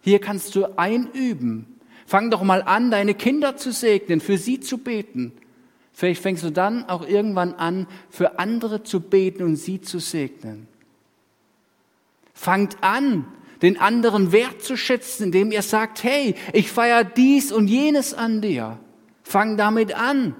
Hier 0.01 0.21
kannst 0.21 0.55
du 0.55 0.79
einüben. 0.79 1.67
Fang 2.07 2.31
doch 2.31 2.43
mal 2.43 2.63
an, 2.63 2.91
deine 2.91 3.15
Kinder 3.15 3.57
zu 3.57 3.73
segnen, 3.73 4.21
für 4.21 4.39
sie 4.39 4.61
zu 4.61 4.79
beten. 4.79 5.33
Vielleicht 5.93 6.23
fängst 6.23 6.43
du 6.43 6.51
dann 6.51 6.89
auch 6.89 7.07
irgendwann 7.07 7.55
an, 7.55 7.87
für 8.09 8.39
andere 8.39 8.83
zu 8.83 9.01
beten 9.01 9.43
und 9.43 9.57
sie 9.57 9.81
zu 9.81 9.99
segnen. 9.99 10.67
Fangt 12.33 12.79
an, 12.83 13.27
den 13.63 13.79
anderen 13.79 14.33
wertzuschätzen, 14.33 15.27
indem 15.27 15.53
ihr 15.53 15.63
sagt, 15.63 16.03
hey, 16.03 16.35
ich 16.53 16.73
feiere 16.73 17.05
dies 17.05 17.53
und 17.53 17.69
jenes 17.69 18.15
an 18.15 18.41
dir. 18.41 18.79
Fang 19.23 19.57
damit 19.57 19.95
an. 19.95 20.35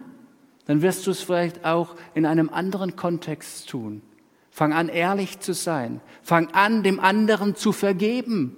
Dann 0.65 0.83
wirst 0.83 1.07
du 1.07 1.11
es 1.11 1.21
vielleicht 1.21 1.65
auch 1.65 1.97
in 2.15 2.25
einem 2.25 2.49
anderen 2.49 2.97
Kontext 2.97 3.69
tun. 3.69 4.03
Fang 4.51 4.73
an, 4.73 4.89
ehrlich 4.89 5.41
zu 5.41 5.53
sein. 5.53 6.01
Fang 6.23 6.49
an, 6.53 6.83
dem 6.83 7.01
anderen 7.01 7.55
zu 7.55 7.73
vergeben. 7.73 8.57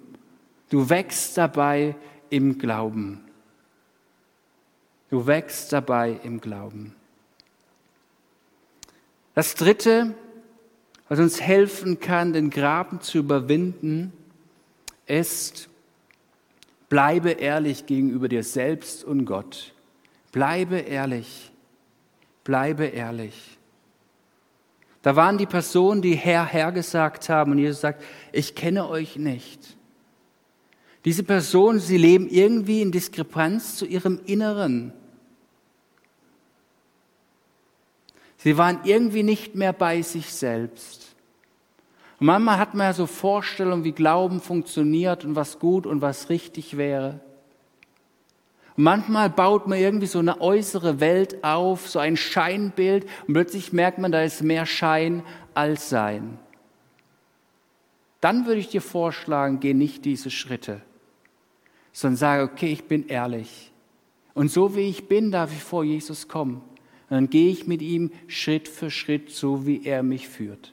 Du 0.72 0.88
wächst 0.88 1.37
dabei 1.37 1.96
im 2.30 2.56
Glauben. 2.56 3.20
Du 5.11 5.26
wächst 5.26 5.70
dabei 5.70 6.18
im 6.24 6.40
Glauben. 6.40 6.94
Das 9.35 9.54
Dritte, 9.54 10.14
was 11.11 11.18
uns 11.18 11.42
helfen 11.42 12.00
kann, 12.00 12.32
den 12.32 12.48
Graben 12.48 13.02
zu 13.02 13.18
überwinden, 13.18 14.14
ist, 15.04 15.68
bleibe 16.88 17.32
ehrlich 17.32 17.85
gegenüber 17.85 18.30
dir 18.30 18.42
selbst 18.42 19.04
und 19.04 19.26
Gott. 19.26 19.74
Bleibe 20.32 20.78
ehrlich. 20.78 21.52
Bleibe 22.44 22.87
ehrlich. 22.87 23.58
Da 25.02 25.16
waren 25.16 25.37
die 25.37 25.44
Personen, 25.44 26.00
die 26.00 26.14
Herr, 26.14 26.46
Herr 26.46 26.72
gesagt 26.72 27.28
haben 27.28 27.52
und 27.52 27.58
Jesus 27.58 27.82
sagt, 27.82 28.02
ich 28.32 28.54
kenne 28.54 28.88
euch 28.88 29.16
nicht. 29.16 29.76
Diese 31.05 31.25
Personen, 31.25 31.81
sie 31.81 31.97
leben 31.97 32.29
irgendwie 32.29 32.83
in 32.83 32.93
Diskrepanz 32.93 33.77
zu 33.77 33.87
ihrem 33.87 34.21
Inneren. 34.25 34.93
Sie 38.37 38.57
waren 38.57 38.81
irgendwie 38.85 39.23
nicht 39.23 39.55
mehr 39.55 39.73
bei 39.73 40.03
sich 40.03 40.33
selbst. 40.33 41.15
Und 42.19 42.27
manchmal 42.27 42.59
hat 42.59 42.75
man 42.75 42.87
ja 42.87 42.93
so 42.93 43.07
Vorstellungen, 43.07 43.85
wie 43.85 43.93
Glauben 43.93 44.41
funktioniert 44.41 45.25
und 45.25 45.35
was 45.35 45.59
gut 45.59 45.87
und 45.87 46.03
was 46.03 46.29
richtig 46.29 46.77
wäre. 46.77 47.21
Und 48.77 48.85
manchmal 48.85 49.29
baut 49.29 49.67
man 49.67 49.79
irgendwie 49.79 50.07
so 50.07 50.21
eine 50.21 50.41
äußere 50.41 51.01
Welt 51.01 51.43
auf, 51.45 51.88
so 51.88 51.99
ein 51.99 52.17
Scheinbild 52.17 53.07
und 53.27 53.35
plötzlich 53.35 53.73
merkt 53.73 53.99
man, 53.99 54.12
da 54.12 54.23
ist 54.23 54.43
mehr 54.43 54.67
Schein 54.67 55.23
als 55.55 55.88
Sein. 55.88 56.38
Dann 58.21 58.47
würde 58.47 58.61
ich 58.61 58.69
dir 58.69 58.83
vorschlagen, 58.83 59.59
geh 59.59 59.75
nicht 59.75 60.05
diese 60.05 60.31
Schritte, 60.31 60.81
sondern 61.92 62.16
sage, 62.16 62.42
okay, 62.42 62.72
ich 62.72 62.85
bin 62.85 63.07
ehrlich. 63.07 63.72
Und 64.35 64.50
so 64.50 64.74
wie 64.76 64.88
ich 64.88 65.09
bin, 65.09 65.31
darf 65.31 65.52
ich 65.52 65.62
vor 65.62 65.85
Jesus 65.85 66.28
kommen. 66.28 66.62
Und 67.11 67.16
dann 67.16 67.31
gehe 67.31 67.50
ich 67.50 67.66
mit 67.66 67.83
ihm 67.83 68.11
Schritt 68.26 68.68
für 68.68 68.90
Schritt, 68.90 69.31
so 69.31 69.66
wie 69.66 69.85
er 69.85 70.02
mich 70.02 70.28
führt. 70.28 70.72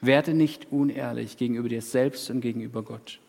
Werde 0.00 0.34
nicht 0.34 0.72
unehrlich 0.72 1.36
gegenüber 1.36 1.68
dir 1.68 1.82
selbst 1.82 2.30
und 2.30 2.40
gegenüber 2.40 2.82
Gott. 2.82 3.20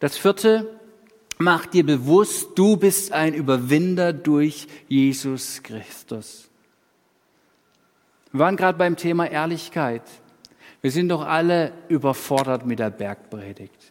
Das 0.00 0.18
vierte, 0.18 0.78
mach 1.38 1.66
dir 1.66 1.86
bewusst, 1.86 2.50
du 2.56 2.76
bist 2.76 3.12
ein 3.12 3.32
Überwinder 3.32 4.12
durch 4.12 4.66
Jesus 4.88 5.62
Christus. 5.62 6.50
Wir 8.32 8.40
waren 8.40 8.56
gerade 8.56 8.76
beim 8.76 8.96
Thema 8.96 9.30
Ehrlichkeit. 9.30 10.02
Wir 10.82 10.90
sind 10.90 11.08
doch 11.08 11.22
alle 11.22 11.72
überfordert 11.88 12.66
mit 12.66 12.80
der 12.80 12.90
Bergpredigt. 12.90 13.83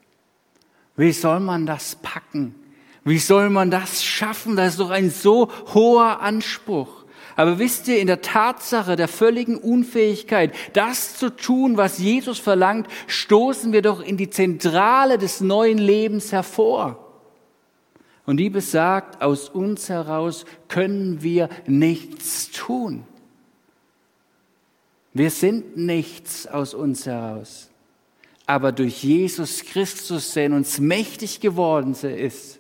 Wie 0.96 1.12
soll 1.12 1.40
man 1.40 1.66
das 1.66 1.96
packen? 1.96 2.56
Wie 3.04 3.18
soll 3.18 3.50
man 3.50 3.72
das 3.72 4.04
schaffen? 4.04 4.56
Das 4.56 4.74
ist 4.74 4.80
doch 4.80 4.92
ein 4.92 5.10
so 5.10 5.50
hoher 5.74 6.22
Anspruch. 6.22 7.04
Aber 7.36 7.58
wisst 7.58 7.88
ihr, 7.88 8.00
in 8.00 8.08
der 8.08 8.22
Tatsache 8.22 8.96
der 8.96 9.08
völligen 9.08 9.58
Unfähigkeit, 9.58 10.54
das 10.74 11.18
zu 11.18 11.36
tun, 11.36 11.78
was 11.78 11.98
Jesus 11.98 12.38
verlangt, 12.38 12.88
stoßen 13.08 13.74
wir 13.74 13.82
doch 13.82 14.02
in 14.02 14.18
die 14.18 14.30
Zentrale 14.30 15.18
des 15.18 15.42
neuen 15.42 15.80
Lebens 15.80 16.32
hervor. 16.32 17.00
Und 18.26 18.38
die 18.38 18.50
besagt, 18.50 19.22
aus 19.22 19.50
uns 19.50 19.90
heraus 19.90 20.46
können 20.68 21.24
wir 21.24 21.50
nichts 21.66 22.52
tun. 22.52 23.04
Wir 25.14 25.30
sind 25.30 25.76
nichts 25.76 26.48
aus 26.48 26.74
uns 26.74 27.06
heraus. 27.06 27.70
Aber 28.46 28.72
durch 28.72 29.04
Jesus 29.04 29.64
Christus, 29.64 30.34
der 30.34 30.48
in 30.48 30.54
uns 30.54 30.80
mächtig 30.80 31.40
geworden 31.40 31.94
ist, 31.94 32.60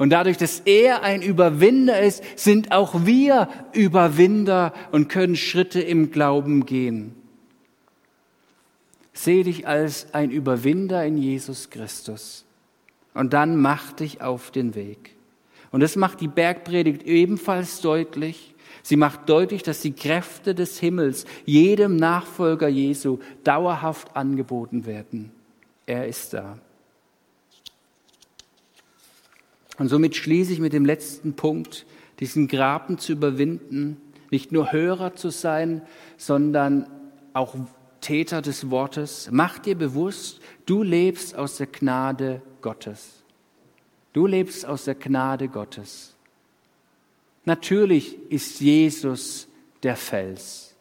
und 0.00 0.08
dadurch, 0.08 0.38
dass 0.38 0.60
er 0.60 1.02
ein 1.02 1.20
Überwinder 1.20 2.00
ist, 2.00 2.22
sind 2.34 2.72
auch 2.72 3.04
wir 3.04 3.50
Überwinder 3.74 4.72
und 4.92 5.10
können 5.10 5.36
Schritte 5.36 5.82
im 5.82 6.10
Glauben 6.10 6.64
gehen. 6.64 7.14
Seh 9.12 9.42
dich 9.42 9.68
als 9.68 10.14
ein 10.14 10.30
Überwinder 10.30 11.04
in 11.04 11.18
Jesus 11.18 11.68
Christus. 11.68 12.46
Und 13.12 13.34
dann 13.34 13.58
mach 13.58 13.92
dich 13.92 14.22
auf 14.22 14.50
den 14.50 14.74
Weg. 14.74 15.16
Und 15.70 15.80
das 15.80 15.96
macht 15.96 16.22
die 16.22 16.28
Bergpredigt 16.28 17.02
ebenfalls 17.02 17.82
deutlich. 17.82 18.54
Sie 18.82 18.96
macht 18.96 19.28
deutlich, 19.28 19.62
dass 19.62 19.80
die 19.80 19.92
Kräfte 19.92 20.54
des 20.54 20.78
Himmels 20.78 21.26
jedem 21.44 21.96
Nachfolger 21.96 22.68
Jesu 22.68 23.18
dauerhaft 23.44 24.16
angeboten 24.16 24.86
werden. 24.86 25.32
Er 25.86 26.06
ist 26.06 26.34
da. 26.34 26.58
Und 29.78 29.88
somit 29.88 30.14
schließe 30.14 30.52
ich 30.52 30.60
mit 30.60 30.72
dem 30.72 30.84
letzten 30.84 31.34
Punkt, 31.34 31.86
diesen 32.20 32.48
Graben 32.48 32.98
zu 32.98 33.12
überwinden, 33.12 33.96
nicht 34.30 34.52
nur 34.52 34.72
Hörer 34.72 35.14
zu 35.14 35.30
sein, 35.30 35.82
sondern 36.16 36.86
auch 37.32 37.54
Täter 38.00 38.42
des 38.42 38.70
Wortes. 38.70 39.28
Mach 39.32 39.58
dir 39.58 39.76
bewusst, 39.76 40.40
du 40.66 40.82
lebst 40.82 41.34
aus 41.36 41.56
der 41.56 41.66
Gnade 41.66 42.42
Gottes. 42.60 43.22
Du 44.12 44.26
lebst 44.26 44.66
aus 44.66 44.84
der 44.84 44.94
Gnade 44.94 45.48
Gottes. 45.48 46.09
Natürlich 47.44 48.18
ist 48.30 48.60
Jesus 48.60 49.48
der 49.82 49.96
Fels. 49.96 50.74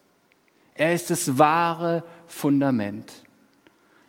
Er 0.76 0.94
ist 0.94 1.10
das 1.10 1.38
wahre 1.38 2.04
Fundament. 2.28 3.12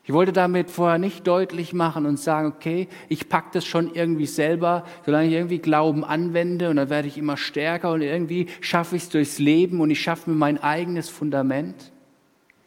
Ich 0.04 0.14
wollte 0.14 0.32
damit 0.32 0.70
vorher 0.70 0.98
nicht 0.98 1.26
deutlich 1.26 1.72
machen 1.72 2.04
und 2.04 2.18
sagen, 2.18 2.48
okay, 2.48 2.88
ich 3.08 3.28
packe 3.28 3.50
das 3.52 3.64
schon 3.64 3.94
irgendwie 3.94 4.26
selber, 4.26 4.84
solange 5.06 5.28
ich 5.28 5.34
irgendwie 5.34 5.58
Glauben 5.58 6.04
anwende 6.04 6.68
und 6.68 6.76
dann 6.76 6.90
werde 6.90 7.06
ich 7.06 7.16
immer 7.16 7.36
stärker 7.36 7.92
und 7.92 8.02
irgendwie 8.02 8.48
schaffe 8.60 8.96
ich 8.96 9.04
es 9.04 9.08
durchs 9.08 9.38
Leben 9.38 9.80
und 9.80 9.90
ich 9.90 10.00
schaffe 10.00 10.30
mir 10.30 10.36
mein 10.36 10.58
eigenes 10.60 11.08
Fundament. 11.08 11.92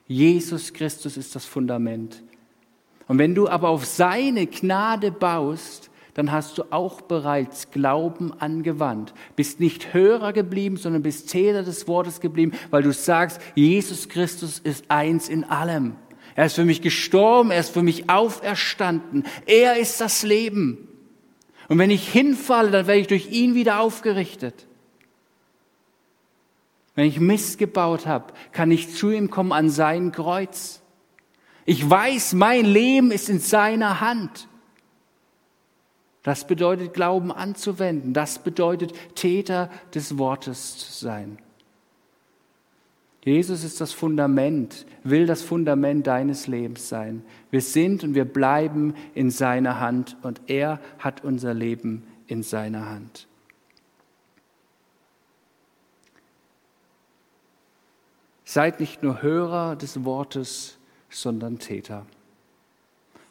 Jesus 0.07 0.71
Christus 0.71 1.17
ist 1.17 1.35
das 1.35 1.43
Fundament. 1.43 2.23
Und 3.07 3.17
wenn 3.17 3.35
du 3.35 3.49
aber 3.49 3.69
auf 3.69 3.85
seine 3.85 4.47
Gnade 4.47 5.11
baust, 5.11 5.89
dann 6.13 6.31
hast 6.31 6.57
du 6.57 6.63
auch 6.71 7.01
bereits 7.01 7.71
Glauben 7.71 8.33
angewandt. 8.39 9.13
Bist 9.35 9.59
nicht 9.59 9.93
Hörer 9.93 10.31
geblieben, 10.31 10.77
sondern 10.77 11.01
bist 11.01 11.31
Täter 11.31 11.63
des 11.63 11.87
Wortes 11.87 12.21
geblieben, 12.21 12.51
weil 12.69 12.83
du 12.83 12.93
sagst, 12.93 13.41
Jesus 13.55 14.09
Christus 14.09 14.59
ist 14.59 14.85
eins 14.89 15.27
in 15.27 15.43
allem. 15.43 15.95
Er 16.35 16.45
ist 16.45 16.55
für 16.55 16.65
mich 16.65 16.81
gestorben, 16.81 17.51
er 17.51 17.59
ist 17.59 17.73
für 17.73 17.83
mich 17.83 18.09
auferstanden. 18.09 19.23
Er 19.45 19.77
ist 19.77 20.01
das 20.01 20.23
Leben. 20.23 20.87
Und 21.67 21.79
wenn 21.79 21.91
ich 21.91 22.07
hinfalle, 22.07 22.71
dann 22.71 22.87
werde 22.87 23.01
ich 23.01 23.07
durch 23.07 23.31
ihn 23.31 23.55
wieder 23.55 23.79
aufgerichtet. 23.79 24.67
Wenn 26.95 27.05
ich 27.05 27.19
Mist 27.19 27.57
gebaut 27.57 28.05
habe, 28.05 28.33
kann 28.51 28.69
ich 28.69 28.93
zu 28.93 29.09
ihm 29.09 29.31
kommen 29.31 29.51
an 29.51 29.69
sein 29.69 30.11
Kreuz. 30.11 30.81
Ich 31.65 31.89
weiß, 31.89 32.33
mein 32.33 32.65
Leben 32.65 33.09
ist 33.09 33.29
in 33.29 33.39
seiner 33.39 33.99
Hand. 33.99 34.47
Das 36.23 36.47
bedeutet, 36.47 36.93
Glauben 36.93 37.31
anzuwenden. 37.31 38.13
Das 38.13 38.39
bedeutet, 38.39 38.93
Täter 39.15 39.69
des 39.93 40.17
Wortes 40.17 40.77
zu 40.77 40.91
sein. 40.91 41.37
Jesus 43.25 43.63
ist 43.63 43.79
das 43.79 43.93
Fundament, 43.93 44.85
will 45.03 45.25
das 45.25 45.41
Fundament 45.41 46.07
deines 46.07 46.47
Lebens 46.47 46.89
sein. 46.89 47.23
Wir 47.51 47.61
sind 47.61 48.03
und 48.03 48.15
wir 48.15 48.25
bleiben 48.25 48.95
in 49.13 49.31
seiner 49.31 49.79
Hand 49.79 50.17
und 50.23 50.41
er 50.47 50.81
hat 50.99 51.23
unser 51.23 51.53
Leben 51.53 52.03
in 52.27 52.43
seiner 52.43 52.89
Hand. 52.89 53.27
Seid 58.43 58.81
nicht 58.81 59.03
nur 59.03 59.21
Hörer 59.21 59.77
des 59.77 60.03
Wortes, 60.03 60.77
sondern 61.09 61.59
Täter. 61.59 62.05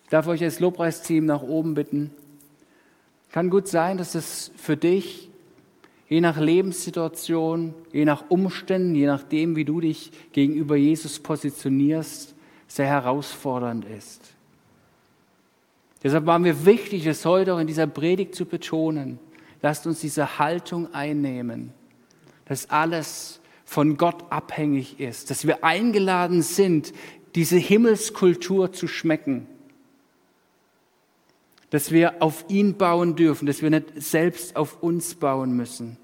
Ich 0.05 0.09
darf 0.09 0.27
euch 0.27 0.43
als 0.43 0.59
Lobpreisteam 0.59 1.27
nach 1.27 1.43
oben 1.43 1.75
bitten. 1.75 2.11
Kann 3.33 3.49
gut 3.49 3.67
sein, 3.67 3.97
dass 3.97 4.15
es 4.15 4.53
für 4.57 4.77
dich, 4.77 5.31
je 6.09 6.21
nach 6.21 6.39
Lebenssituation, 6.39 7.75
je 7.91 8.05
nach 8.05 8.25
Umständen, 8.29 8.95
je 8.95 9.07
nachdem, 9.07 9.57
wie 9.57 9.65
du 9.65 9.81
dich 9.81 10.13
gegenüber 10.33 10.77
Jesus 10.77 11.19
positionierst, 11.19 12.35
sehr 12.69 12.87
herausfordernd 12.87 13.87
ist. 13.87 14.35
Deshalb 16.03 16.27
war 16.27 16.39
mir 16.39 16.67
wichtig, 16.67 17.07
es 17.07 17.25
heute 17.25 17.55
auch 17.55 17.59
in 17.59 17.67
dieser 17.67 17.87
Predigt 17.87 18.35
zu 18.35 18.45
betonen. 18.45 19.19
Lasst 19.63 19.87
uns 19.87 20.01
diese 20.01 20.39
Haltung 20.39 20.93
einnehmen, 20.93 21.73
dass 22.45 22.69
alles 22.69 23.41
von 23.65 23.97
Gott 23.97 24.31
abhängig 24.31 25.01
ist, 25.01 25.31
dass 25.31 25.47
wir 25.47 25.65
eingeladen 25.65 26.43
sind, 26.43 26.93
diese 27.35 27.57
Himmelskultur 27.57 28.73
zu 28.73 28.89
schmecken, 28.89 29.47
dass 31.73 31.91
wir 31.91 32.23
auf 32.23 32.45
ihn 32.49 32.77
bauen 32.77 33.17
dürfen, 33.17 33.47
dass 33.47 33.63
wir 33.63 33.71
nicht 33.71 33.95
selbst 33.97 34.57
auf 34.57 34.83
uns 34.83 35.15
bauen 35.15 35.57
müssen. 35.57 35.97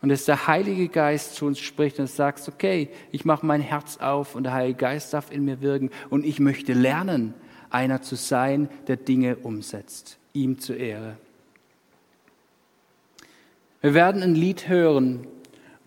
Und 0.00 0.10
dass 0.10 0.26
der 0.26 0.46
Heilige 0.46 0.88
Geist 0.88 1.34
zu 1.34 1.46
uns 1.46 1.58
spricht 1.58 1.98
und 1.98 2.08
sagt, 2.08 2.46
okay, 2.46 2.88
ich 3.10 3.24
mache 3.24 3.44
mein 3.44 3.60
Herz 3.60 3.96
auf 3.96 4.36
und 4.36 4.44
der 4.44 4.52
Heilige 4.52 4.78
Geist 4.78 5.12
darf 5.12 5.32
in 5.32 5.44
mir 5.44 5.60
wirken 5.60 5.90
und 6.08 6.24
ich 6.24 6.38
möchte 6.38 6.72
lernen, 6.72 7.34
einer 7.68 8.00
zu 8.00 8.14
sein, 8.14 8.68
der 8.86 8.96
Dinge 8.96 9.36
umsetzt, 9.36 10.18
ihm 10.32 10.60
zur 10.60 10.76
Ehre. 10.76 11.16
Wir 13.80 13.94
werden 13.94 14.22
ein 14.22 14.36
Lied 14.36 14.68
hören 14.68 15.26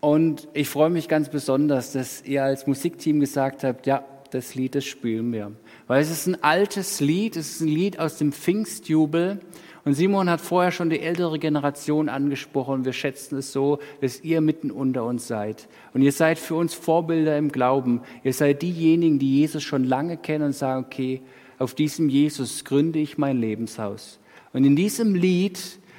und 0.00 0.46
ich 0.52 0.68
freue 0.68 0.90
mich 0.90 1.08
ganz 1.08 1.30
besonders, 1.30 1.92
dass 1.92 2.22
ihr 2.26 2.44
als 2.44 2.66
Musikteam 2.66 3.18
gesagt 3.18 3.64
habt, 3.64 3.86
ja, 3.86 4.04
das 4.30 4.54
Lied, 4.54 4.74
das 4.74 4.84
spielen 4.84 5.32
wir. 5.32 5.52
Weil 5.86 6.02
es 6.02 6.10
ist 6.10 6.26
ein 6.26 6.42
altes 6.42 7.00
Lied, 7.00 7.36
es 7.36 7.52
ist 7.52 7.60
ein 7.60 7.68
Lied 7.68 7.98
aus 7.98 8.18
dem 8.18 8.32
Pfingstjubel. 8.32 9.40
Und 9.84 9.94
Simon 9.94 10.28
hat 10.28 10.40
vorher 10.40 10.70
schon 10.70 10.90
die 10.90 11.00
ältere 11.00 11.38
Generation 11.38 12.08
angesprochen. 12.08 12.84
Wir 12.84 12.92
schätzen 12.92 13.38
es 13.38 13.52
so, 13.52 13.78
dass 14.00 14.22
ihr 14.22 14.40
mitten 14.40 14.70
unter 14.70 15.04
uns 15.04 15.26
seid. 15.26 15.68
Und 15.94 16.02
ihr 16.02 16.12
seid 16.12 16.38
für 16.38 16.54
uns 16.54 16.74
Vorbilder 16.74 17.38
im 17.38 17.50
Glauben. 17.50 18.02
Ihr 18.24 18.34
seid 18.34 18.62
diejenigen, 18.62 19.18
die 19.18 19.38
Jesus 19.38 19.62
schon 19.62 19.84
lange 19.84 20.16
kennen 20.16 20.46
und 20.46 20.52
sagen, 20.52 20.84
okay, 20.84 21.22
auf 21.58 21.74
diesem 21.74 22.08
Jesus 22.08 22.64
gründe 22.64 22.98
ich 22.98 23.18
mein 23.18 23.40
Lebenshaus. 23.40 24.18
Und 24.52 24.64
in 24.64 24.76
diesem 24.76 25.14
Lied 25.14 25.58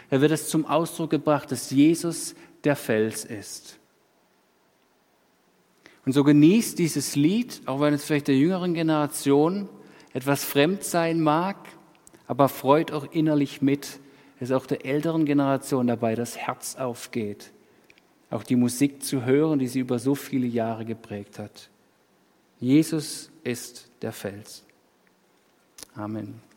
da 0.09 0.21
wird 0.21 0.31
es 0.31 0.49
zum 0.49 0.65
Ausdruck 0.65 1.11
gebracht, 1.11 1.51
dass 1.51 1.69
Jesus 1.69 2.35
der 2.63 2.75
Fels 2.75 3.25
ist. 3.25 3.78
Und 6.05 6.13
so 6.13 6.23
genießt 6.23 6.79
dieses 6.79 7.15
Lied, 7.15 7.61
auch 7.65 7.81
wenn 7.81 7.93
es 7.93 8.03
vielleicht 8.05 8.27
der 8.27 8.37
jüngeren 8.37 8.73
Generation 8.73 9.69
etwas 10.13 10.43
fremd 10.43 10.83
sein 10.83 11.19
mag, 11.21 11.57
aber 12.27 12.49
freut 12.49 12.91
auch 12.91 13.11
innerlich 13.11 13.61
mit, 13.61 13.99
dass 14.39 14.51
auch 14.51 14.65
der 14.65 14.85
älteren 14.85 15.25
Generation 15.25 15.87
dabei 15.87 16.15
das 16.15 16.37
Herz 16.37 16.75
aufgeht, 16.75 17.51
auch 18.29 18.43
die 18.43 18.55
Musik 18.55 19.03
zu 19.03 19.25
hören, 19.25 19.59
die 19.59 19.67
sie 19.67 19.79
über 19.79 19.99
so 19.99 20.15
viele 20.15 20.47
Jahre 20.47 20.85
geprägt 20.85 21.39
hat. 21.39 21.69
Jesus 22.59 23.31
ist 23.43 23.89
der 24.01 24.11
Fels. 24.11 24.63
Amen. 25.95 26.48